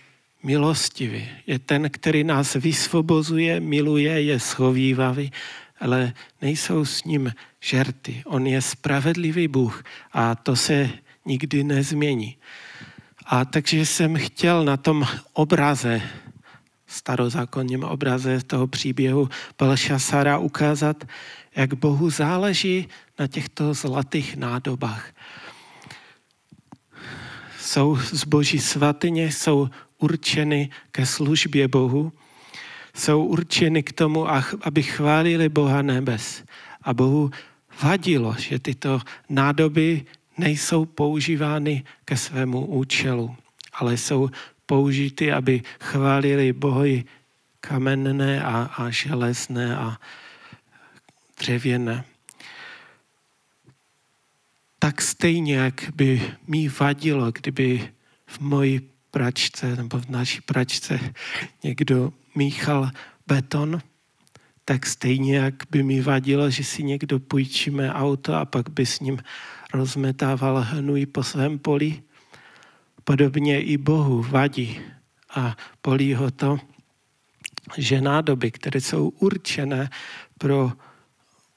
[0.43, 1.29] milostivý.
[1.47, 5.33] Je ten, který nás vysvobozuje, miluje, je schovývavý,
[5.81, 8.23] ale nejsou s ním žerty.
[8.27, 10.91] On je spravedlivý Bůh a to se
[11.25, 12.37] nikdy nezmění.
[13.31, 16.03] A takže jsem chtěl na tom obraze,
[16.87, 19.29] starozákonním obraze toho příběhu
[19.59, 21.05] Belšasara ukázat,
[21.57, 25.13] jak Bohu záleží na těchto zlatých nádobách.
[27.61, 29.69] Jsou z boží svatyně, jsou
[29.99, 32.13] určeny ke službě Bohu,
[32.95, 34.27] jsou určeny k tomu,
[34.63, 36.45] aby chválili Boha nebes.
[36.83, 37.31] A Bohu
[37.83, 40.05] vadilo, že tyto nádoby
[40.39, 43.37] nejsou používány ke svému účelu,
[43.73, 44.31] ale jsou
[44.67, 47.05] použity, aby chválili bohy
[47.61, 49.97] kamenné a, a železné a
[51.39, 52.05] dřevěné.
[54.79, 57.93] Tak stejně, jak by mi vadilo, kdyby
[58.27, 61.01] v mojí pračce nebo v naší pračce
[61.65, 62.91] někdo míchal
[63.27, 63.83] beton,
[64.65, 69.01] tak stejně, jak by mi vadilo, že si někdo půjčíme auto a pak by s
[69.01, 69.19] ním
[69.73, 72.03] rozmetával hnůj po svém poli.
[73.05, 74.81] Podobně i Bohu vadí
[75.35, 76.59] a polí ho to,
[77.79, 79.91] že nádoby, které jsou určené
[80.39, 80.73] pro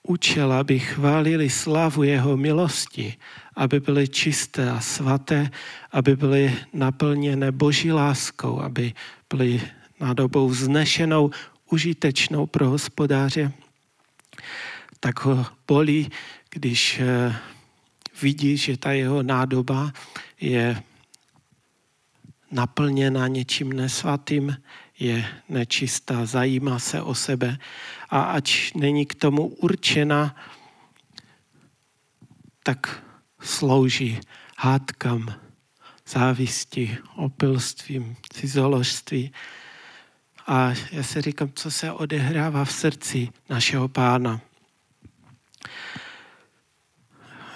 [0.04, 3.18] účel, aby chválili slavu jeho milosti,
[3.56, 5.52] aby byly čisté a svaté,
[5.92, 8.94] aby byly naplněné boží láskou, aby
[9.30, 9.62] byly
[10.00, 11.32] nádobou vznešenou,
[11.72, 13.52] užitečnou pro hospodáře,
[15.00, 16.12] tak ho bolí,
[16.50, 17.36] když eh,
[18.24, 19.92] vidí, že ta jeho nádoba
[20.40, 20.84] je
[22.52, 24.56] naplněna něčím nesvatým,
[25.00, 27.58] je nečistá, zajímá se o sebe
[28.10, 30.36] a ač není k tomu určena,
[32.64, 33.04] tak
[33.42, 34.20] slouží
[34.58, 35.34] hádkám,
[36.08, 39.34] závisti, opilstvím, cizoložství.
[40.48, 44.42] A já se říkám, co se odehrává v srdci našeho pána.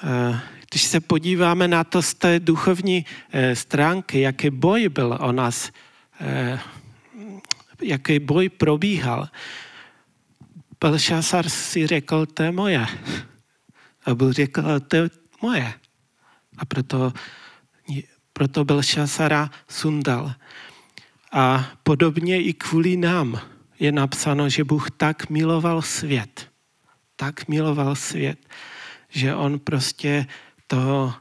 [0.03, 5.31] Eh, když se podíváme na to z té duchovní eh, stránky, jaký boj byl o
[5.31, 5.71] nás,
[6.21, 6.59] eh,
[7.81, 9.29] jaký boj probíhal,
[10.81, 12.87] Belšasar si řekl, to je moje.
[14.05, 15.09] A byl řekl, to je
[15.41, 15.73] moje.
[16.57, 17.13] A proto,
[18.33, 20.33] proto Belšasara sundal.
[21.31, 23.41] A podobně i kvůli nám
[23.79, 26.49] je napsáno, že Bůh tak miloval svět,
[27.15, 28.39] tak miloval svět,
[29.09, 30.25] že on prostě
[30.67, 31.13] toho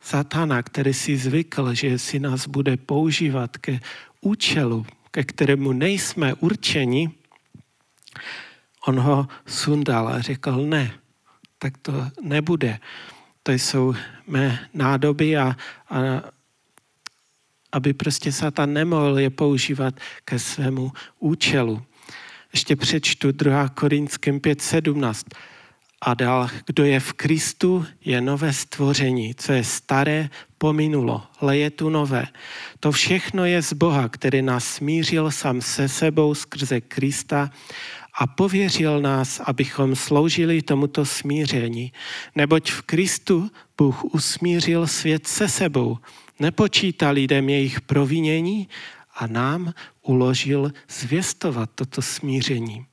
[0.00, 3.80] satana, který si zvykl, že si nás bude používat ke
[4.20, 7.10] účelu, ke kterému nejsme určeni,
[8.86, 10.92] on ho sundal a řekl, ne,
[11.58, 12.78] tak to nebude.
[13.42, 13.94] To jsou
[14.26, 15.56] mé nádoby a,
[15.90, 15.98] a
[17.72, 19.94] aby prostě Satan nemohl je používat
[20.24, 21.82] ke svému účelu.
[22.52, 23.68] Ještě přečtu 2.
[23.68, 25.36] Korinským 5.17.
[26.04, 31.70] A dál, kdo je v Kristu, je nové stvoření, co je staré, pominulo, ale je
[31.70, 32.26] tu nové.
[32.80, 37.50] To všechno je z Boha, který nás smířil sám se sebou skrze Krista
[38.18, 41.92] a pověřil nás, abychom sloužili tomuto smíření.
[42.34, 45.98] Neboť v Kristu Bůh usmířil svět se sebou,
[46.38, 48.68] nepočítá lidem jejich provinění
[49.14, 49.72] a nám
[50.02, 52.86] uložil zvěstovat toto smíření.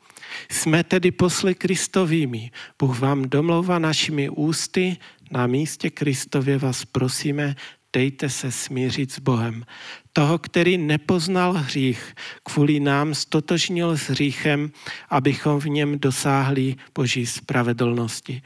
[0.51, 2.51] Jsme tedy posly Kristovými.
[2.79, 4.97] Bůh vám domlouvá našimi ústy,
[5.31, 7.55] na místě Kristově vás prosíme,
[7.93, 9.65] dejte se smířit s Bohem.
[10.13, 14.71] Toho, který nepoznal hřích, kvůli nám stotožnil s hříchem,
[15.09, 18.41] abychom v něm dosáhli Boží spravedlnosti.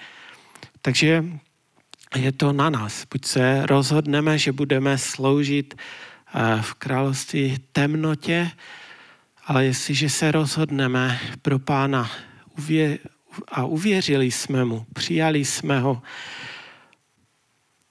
[0.81, 1.25] Takže
[2.15, 3.05] je to na nás.
[3.11, 8.51] Buď se rozhodneme, že budeme sloužit eh, v království temnotě,
[9.45, 12.11] ale jestliže se rozhodneme pro Pána
[13.47, 16.01] a uvěřili jsme mu, přijali jsme ho,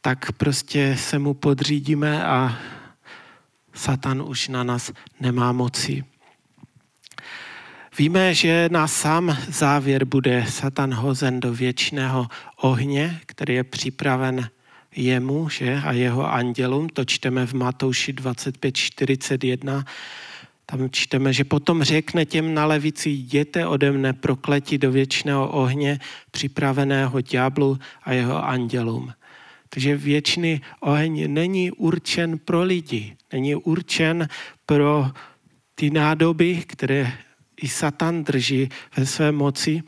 [0.01, 2.59] tak prostě se mu podřídíme a
[3.75, 6.05] Satan už na nás nemá moci.
[7.99, 14.51] Víme, že na sám závěr bude Satan hozen do věčného ohně, který je připraven
[14.97, 16.89] jemu že, a jeho andělům.
[16.89, 19.85] To čteme v Matouši 25.41.
[20.67, 25.99] Tam čteme, že potom řekne těm na levici, jděte ode mne prokleti do věčného ohně,
[26.31, 29.13] připraveného ďáblu a jeho andělům.
[29.69, 34.29] Takže věčný oheň není určen pro lidi, není určen
[34.67, 35.11] pro
[35.75, 37.13] ty nádoby, které
[37.63, 39.83] i Satan drží ve své moci,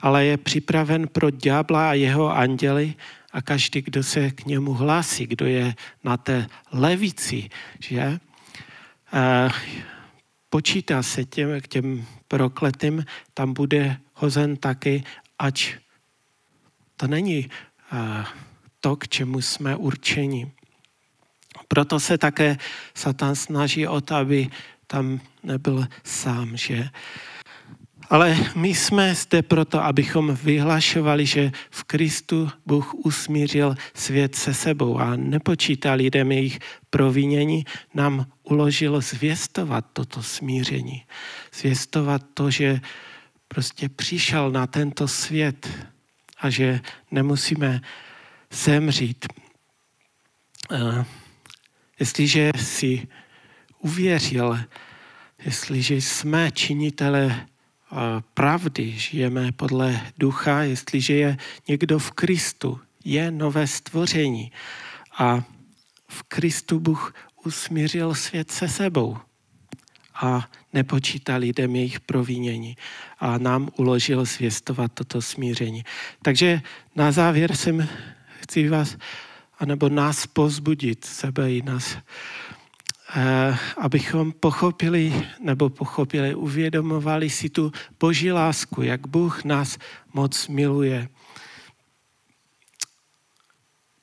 [0.00, 2.94] ale je připraven pro ďábla a jeho anděly
[3.32, 7.48] a každý, kdo se k němu hlásí, kdo je na té levici,
[7.80, 8.18] že?
[9.12, 9.48] A
[10.50, 15.04] počítá se těm, k těm prokletým, tam bude hozen taky,
[15.38, 15.74] ač
[16.96, 17.50] to není
[18.80, 20.52] to, k čemu jsme určeni.
[21.68, 22.56] Proto se také
[22.94, 24.48] Satan snaží o to, aby
[24.86, 26.90] tam nebyl sám, že?
[28.10, 34.98] Ale my jsme zde proto, abychom vyhlašovali, že v Kristu Bůh usmířil svět se sebou
[34.98, 36.58] a nepočítá lidem jejich
[36.90, 41.04] provinění, nám uložil zvěstovat toto smíření.
[41.52, 42.80] Zvěstovat to, že
[43.48, 45.68] prostě přišel na tento svět
[46.40, 46.80] a že
[47.10, 47.80] nemusíme
[48.50, 49.26] zemřít.
[52.00, 53.08] Jestliže si
[53.78, 54.58] uvěřil,
[55.44, 57.46] jestliže jsme činitele
[58.34, 61.36] pravdy, žijeme podle ducha, jestliže je
[61.68, 64.52] někdo v Kristu, je nové stvoření.
[65.18, 65.44] A
[66.08, 67.14] v Kristu Bůh
[67.44, 69.16] usmířil svět se sebou
[70.14, 72.76] a nepočítá lidem jejich provinění
[73.18, 75.84] a nám uložil zvěstovat toto smíření.
[76.22, 76.60] Takže
[76.96, 77.88] na závěr jsem
[78.40, 78.96] chci vás,
[79.58, 81.96] anebo nás pozbudit, sebe i nás,
[83.76, 89.78] abychom pochopili nebo pochopili, uvědomovali si tu boží lásku, jak Bůh nás
[90.12, 91.08] moc miluje.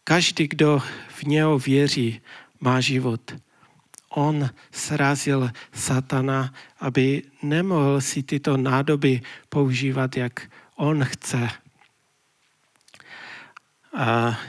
[0.03, 2.21] Každý, kdo v něho věří,
[2.59, 3.35] má život.
[4.09, 11.49] On srazil satana, aby nemohl si tyto nádoby používat, jak on chce
[13.93, 14.39] a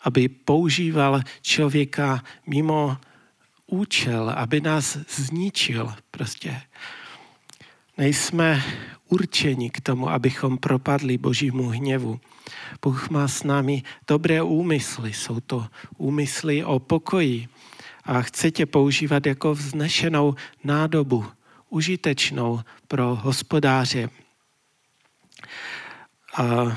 [0.00, 2.98] aby používal člověka mimo
[3.72, 6.60] účel, aby nás zničil prostě.
[7.98, 8.62] Nejsme
[9.08, 12.20] určeni k tomu, abychom propadli božímu hněvu.
[12.82, 15.66] Bůh má s námi dobré úmysly, jsou to
[15.96, 17.48] úmysly o pokoji
[18.04, 21.26] a chce tě používat jako vznešenou nádobu,
[21.68, 24.10] užitečnou pro hospodáře.
[26.36, 26.76] A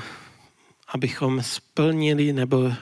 [0.88, 2.72] abychom splnili nebo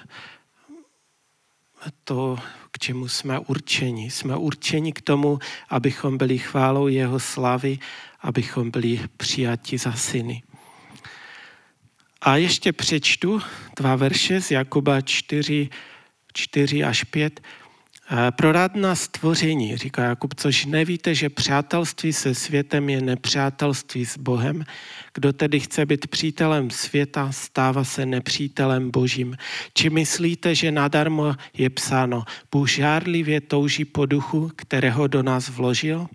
[2.05, 2.39] to,
[2.75, 4.11] k čemu jsme určeni.
[4.11, 7.79] Jsme určeni k tomu, abychom byli chválou jeho slavy,
[8.21, 10.43] abychom byli přijati za syny.
[12.21, 13.41] A ještě přečtu
[13.77, 15.69] dva verše z Jakuba 4,
[16.33, 17.41] 4 až 5.
[18.31, 24.65] Proradná stvoření, říká Jakub, což nevíte, že přátelství se světem je nepřátelství s Bohem.
[25.15, 29.37] Kdo tedy chce být přítelem světa, stává se nepřítelem Božím.
[29.75, 36.07] Či myslíte, že nadarmo je psáno, Bůh žárlivě touží po duchu, kterého do nás vložil?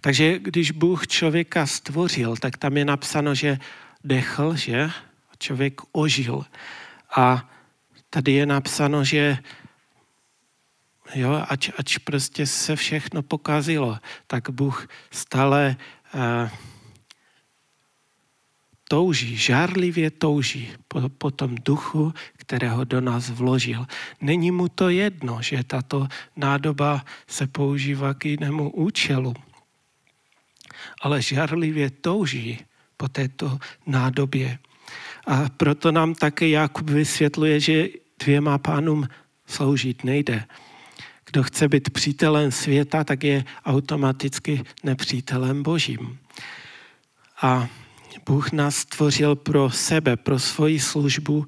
[0.00, 3.58] Takže když Bůh člověka stvořil, tak tam je napsáno, že
[4.04, 4.90] dechl, že
[5.38, 6.44] člověk ožil.
[7.16, 7.50] A
[8.10, 9.38] tady je napsáno, že
[11.14, 15.76] jo, ač, ač prostě se všechno pokazilo, tak Bůh stále
[16.14, 16.48] uh,
[18.90, 23.86] touží, žárlivě touží po, po tom duchu, kterého do nás vložil.
[24.20, 29.34] Není mu to jedno, že tato nádoba se používá k jinému účelu,
[31.02, 32.58] ale žárlivě touží
[32.96, 34.58] po této nádobě.
[35.26, 37.88] A proto nám také Jakub vysvětluje, že
[38.18, 39.08] dvěma pánům
[39.46, 40.44] sloužit nejde.
[41.30, 46.18] Kdo chce být přítelem světa, tak je automaticky nepřítelem božím.
[47.42, 47.68] A
[48.26, 51.46] Bůh nás stvořil pro sebe, pro svoji službu,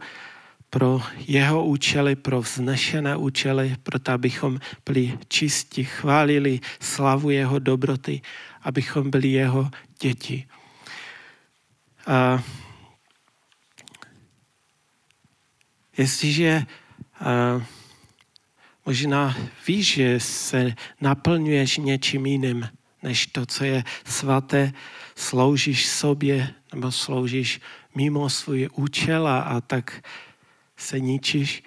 [0.71, 8.21] pro jeho účely, pro vznešené účely, proto abychom byli čistí, chválili slavu jeho dobroty,
[8.63, 9.71] abychom byli jeho
[10.01, 10.47] děti.
[12.07, 12.43] A
[15.99, 16.67] jestliže
[17.21, 17.82] a,
[18.87, 22.69] možná víš, že se naplňuješ něčím jiným,
[23.03, 24.73] než to, co je svaté,
[25.15, 27.61] sloužíš sobě nebo sloužíš
[27.95, 30.05] mimo svůj účel a, tak
[30.77, 31.63] se ničíš.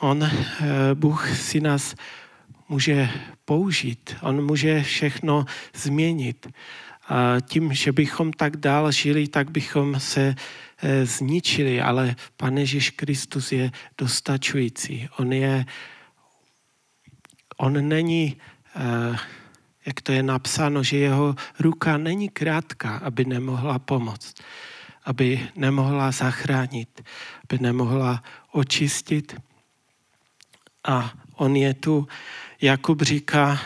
[0.00, 0.32] On, eh,
[0.94, 1.94] Bůh si nás
[2.68, 3.08] může
[3.44, 5.44] použít, on může všechno
[5.74, 6.46] změnit.
[7.08, 10.34] A tím, že bychom tak dál žili, tak bychom se
[11.04, 15.08] zničili, ale Pane Ježíš Kristus je dostačující.
[15.18, 15.64] On je,
[17.56, 18.36] on není,
[18.76, 19.16] eh,
[19.86, 24.34] jak to je napsáno, že jeho ruka není krátká, aby nemohla pomoct
[25.06, 27.00] aby nemohla zachránit,
[27.46, 28.22] aby nemohla
[28.52, 29.38] očistit.
[30.84, 32.08] A on je tu,
[32.60, 33.58] Jakub říká,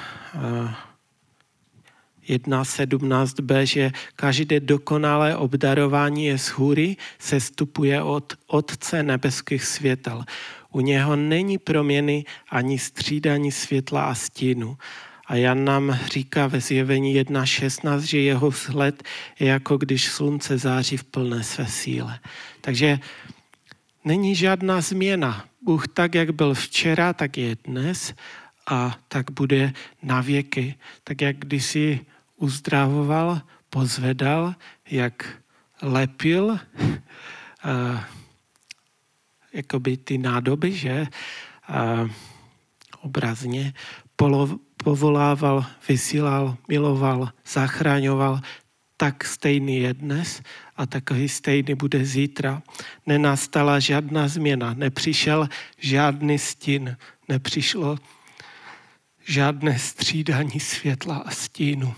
[2.30, 10.24] 1.17b, eh, že každé dokonalé obdarování je z hůry, se stupuje od Otce nebeských světel.
[10.72, 14.78] U něho není proměny ani střídání světla a stínu.
[15.26, 19.02] A Jan nám říká ve zjevení 1.16, že jeho vzhled
[19.38, 22.18] je jako když slunce září v plné své síle.
[22.60, 22.98] Takže
[24.04, 25.44] není žádná změna.
[25.62, 28.14] Bůh tak, jak byl včera, tak je dnes
[28.66, 29.72] a tak bude
[30.02, 30.74] na věky.
[31.04, 32.00] Tak jak kdysi
[32.40, 34.54] uzdravoval, pozvedal,
[34.90, 35.28] jak
[35.82, 36.58] lepil,
[39.52, 41.06] jakoby ty nádoby, že,
[43.00, 43.74] obrazně,
[44.76, 48.40] povolával, vysílal, miloval, zachraňoval,
[48.96, 50.42] tak stejný je dnes
[50.76, 52.62] a takový stejný bude zítra.
[53.06, 56.96] Nenastala žádná změna, nepřišel žádný stín,
[57.28, 57.98] nepřišlo
[59.24, 61.94] žádné střídání světla a stínu.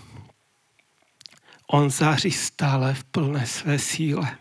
[1.73, 4.37] On září stále v plné své síle,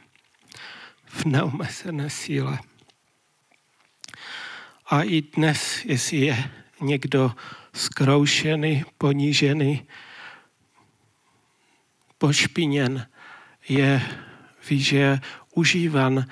[1.07, 2.59] v neomezené síle.
[4.87, 7.33] A i dnes, jestli je někdo
[7.73, 9.87] skroušený, ponížený,
[12.19, 13.07] pošpiněn,
[13.69, 14.03] je,
[14.71, 15.21] ví, že je
[15.55, 16.27] užívan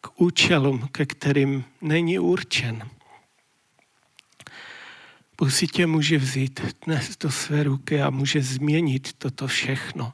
[0.00, 2.90] k účelům, ke kterým není určen.
[5.40, 10.12] Bůh si tě může vzít dnes do své ruky a může změnit toto všechno.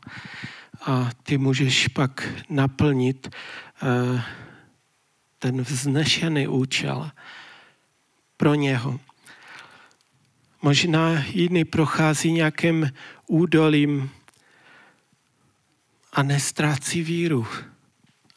[0.87, 3.29] A ty můžeš pak naplnit
[3.83, 4.21] uh,
[5.39, 7.11] ten vznešený účel
[8.37, 9.01] pro něho.
[10.63, 12.91] Možná jiný prochází nějakým
[13.27, 14.11] údolím
[16.13, 17.47] a nestrácí víru.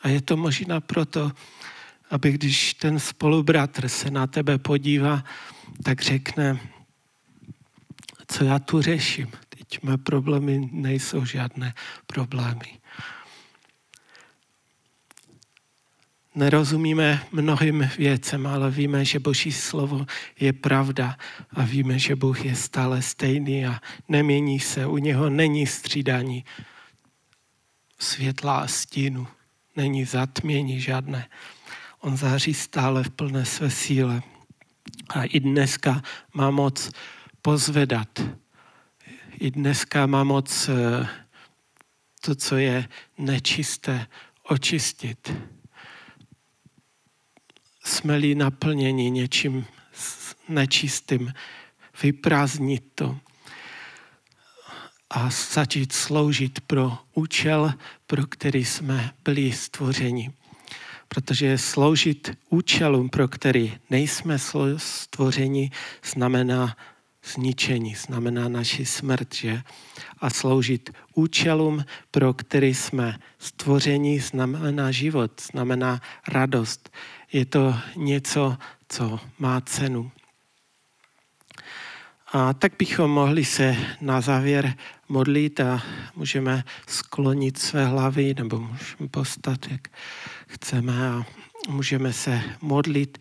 [0.01, 1.31] A je to možná proto,
[2.09, 5.23] aby když ten spolubratr se na tebe podívá,
[5.83, 6.59] tak řekne,
[8.31, 9.27] co já tu řeším.
[9.49, 11.73] Teď mé problémy nejsou žádné
[12.05, 12.79] problémy.
[16.39, 20.05] nerozumíme mnohým věcem, ale víme, že Boží slovo
[20.39, 21.17] je pravda
[21.53, 24.85] a víme, že Bůh je stále stejný a nemění se.
[24.85, 26.45] U něho není střídání
[27.99, 29.27] světla a stínu.
[29.75, 31.27] Není zatmění žádné.
[31.99, 34.21] On září stále v plné své síle.
[35.09, 36.01] A i dneska
[36.33, 36.91] má moc
[37.41, 38.19] pozvedat.
[39.39, 41.07] I dneska má moc eh,
[42.21, 42.87] to, co je
[43.17, 44.07] nečisté,
[44.43, 45.31] očistit
[47.89, 49.65] jsme-li naplněni něčím
[50.49, 51.33] nečistým,
[52.03, 53.17] vyprázdnit to
[55.09, 57.73] a začít sloužit pro účel,
[58.07, 60.31] pro který jsme byli stvořeni.
[61.07, 64.37] Protože sloužit účelům, pro který nejsme
[64.77, 65.71] stvořeni,
[66.03, 66.77] znamená
[67.33, 69.61] zničení, znamená naši smrt, že?
[70.19, 76.89] A sloužit účelům, pro který jsme stvořeni, znamená život, znamená radost.
[77.31, 78.57] Je to něco,
[78.89, 80.11] co má cenu.
[82.31, 84.73] A tak bychom mohli se na závěr
[85.09, 85.81] modlit a
[86.15, 89.87] můžeme sklonit své hlavy nebo můžeme postat, jak
[90.47, 91.25] chceme a
[91.69, 93.17] můžeme se modlit.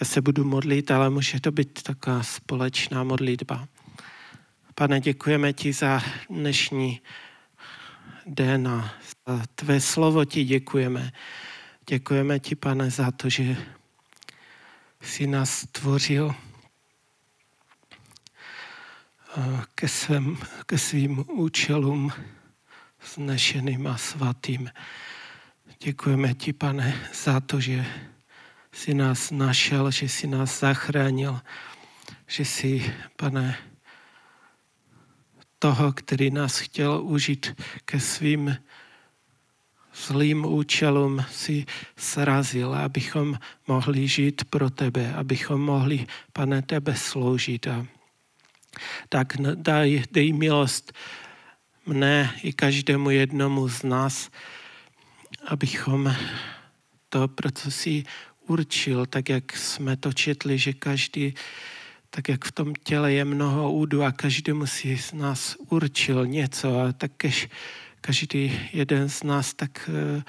[0.00, 3.68] Já se budu modlit, ale může to být taková společná modlitba.
[4.74, 7.00] Pane, děkujeme ti za dnešní
[8.26, 8.94] den a
[9.28, 11.12] za tvé slovo ti děkujeme.
[11.88, 13.56] Děkujeme ti, pane, za to, že
[15.00, 16.34] jsi nás stvořil
[19.74, 22.12] ke, svém, ke svým účelům
[23.14, 24.70] znešeným a svatým.
[25.82, 27.86] Děkujeme ti, pane, za to, že
[28.72, 31.40] jsi nás našel, že jsi nás zachránil,
[32.26, 33.56] že jsi, pane,
[35.58, 38.56] toho, který nás chtěl užít ke svým
[39.94, 41.66] zlým účelům si
[41.96, 47.66] srazil, abychom mohli žít pro tebe, abychom mohli, pane, tebe sloužit.
[47.66, 47.86] A
[49.08, 50.92] tak daj, dej milost
[51.86, 54.30] mne i každému jednomu z nás,
[55.50, 56.14] abychom
[57.08, 58.04] to, pro co si
[58.46, 61.34] určil, tak jak jsme to četli, že každý,
[62.10, 66.80] tak jak v tom těle je mnoho údů a každému si z nás určil něco.
[66.80, 67.12] A tak
[68.00, 70.22] každý jeden z nás tak eh,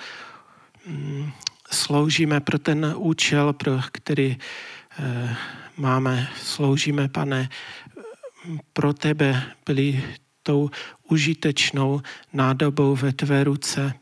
[0.85, 1.31] mm,
[1.71, 4.37] sloužíme pro ten účel, pro který
[4.99, 5.35] eh,
[5.77, 7.49] máme, sloužíme, pane,
[8.73, 9.43] pro tebe.
[9.65, 10.03] Byli
[10.43, 10.69] tou
[11.09, 12.01] užitečnou
[12.33, 13.93] nádobou ve tvé ruce.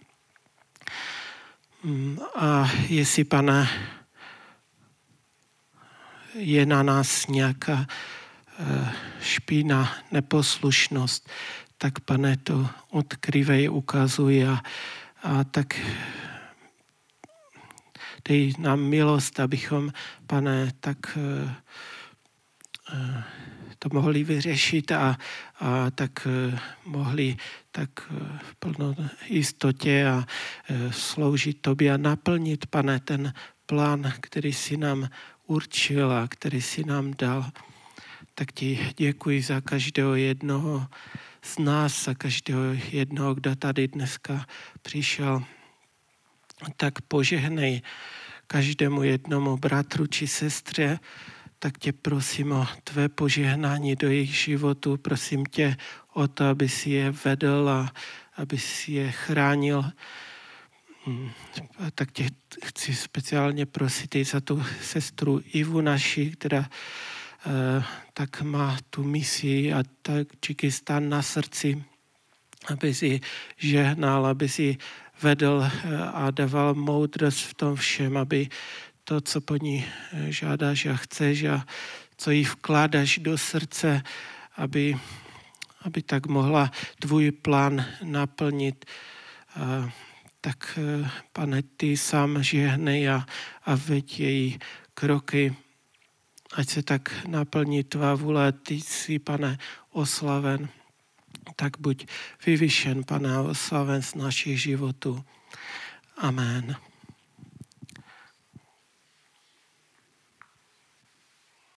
[1.84, 3.70] Mm, a jestli, pane,
[6.34, 7.88] je na nás nějaká
[8.60, 11.30] eh, špína, neposlušnost,
[11.78, 14.64] tak pane, to odkryvej, ukazuj a,
[15.24, 15.80] a tak
[18.28, 19.94] dej nám milost, abychom,
[20.28, 21.52] pane, tak uh,
[23.80, 25.18] to mohli vyřešit a,
[25.60, 27.38] a tak uh, mohli
[27.72, 27.90] tak
[28.44, 28.96] v plno
[29.28, 30.26] jistotě a
[30.92, 33.34] sloužit tobě a naplnit, pane, ten
[33.66, 35.10] plán, který si nám
[35.48, 37.52] určil a který si nám dal.
[38.36, 40.88] Tak ti děkuji za každého jednoho
[41.42, 42.62] z nás a každého
[42.92, 44.46] jednoho, kdo tady dneska
[44.82, 45.44] přišel,
[46.78, 47.82] tak požehnej
[48.48, 51.00] každému jednomu bratru či sestře,
[51.60, 54.98] tak tě prosím o tvé požehnání do jejich životu.
[54.98, 55.78] Prosím tě
[56.14, 57.94] o to, aby si je vedl a
[58.38, 59.86] aby si je chránil.
[61.06, 61.32] Hmm,
[61.96, 62.30] tak tě
[62.64, 66.70] chci speciálně prosit i za tu sestru Ivu naši, která
[67.46, 67.84] Eh,
[68.14, 71.84] tak má tu misi a tak Čikistán na srdci,
[72.68, 73.22] aby si
[73.58, 74.78] žehnal, aby si
[75.22, 75.72] vedl eh,
[76.14, 78.50] a dával moudrost v tom všem, aby
[79.10, 81.66] to, co po ní eh, žádáš a chceš a
[82.18, 84.04] co jí vkládáš do srdce,
[84.56, 84.98] aby,
[85.82, 88.86] aby tak mohla tvůj plán naplnit.
[89.56, 89.90] A,
[90.42, 90.80] tak
[91.34, 93.26] pane, ty sám žehnej a,
[93.66, 94.60] a veď její
[94.94, 95.56] kroky
[96.54, 99.58] ať se tak naplní tvá vůle, ty jsi, pane,
[99.92, 100.70] oslaven,
[101.56, 102.06] tak buď
[102.46, 105.24] vyvyšen, pane, oslaven z našich životů.
[106.18, 106.89] Amen.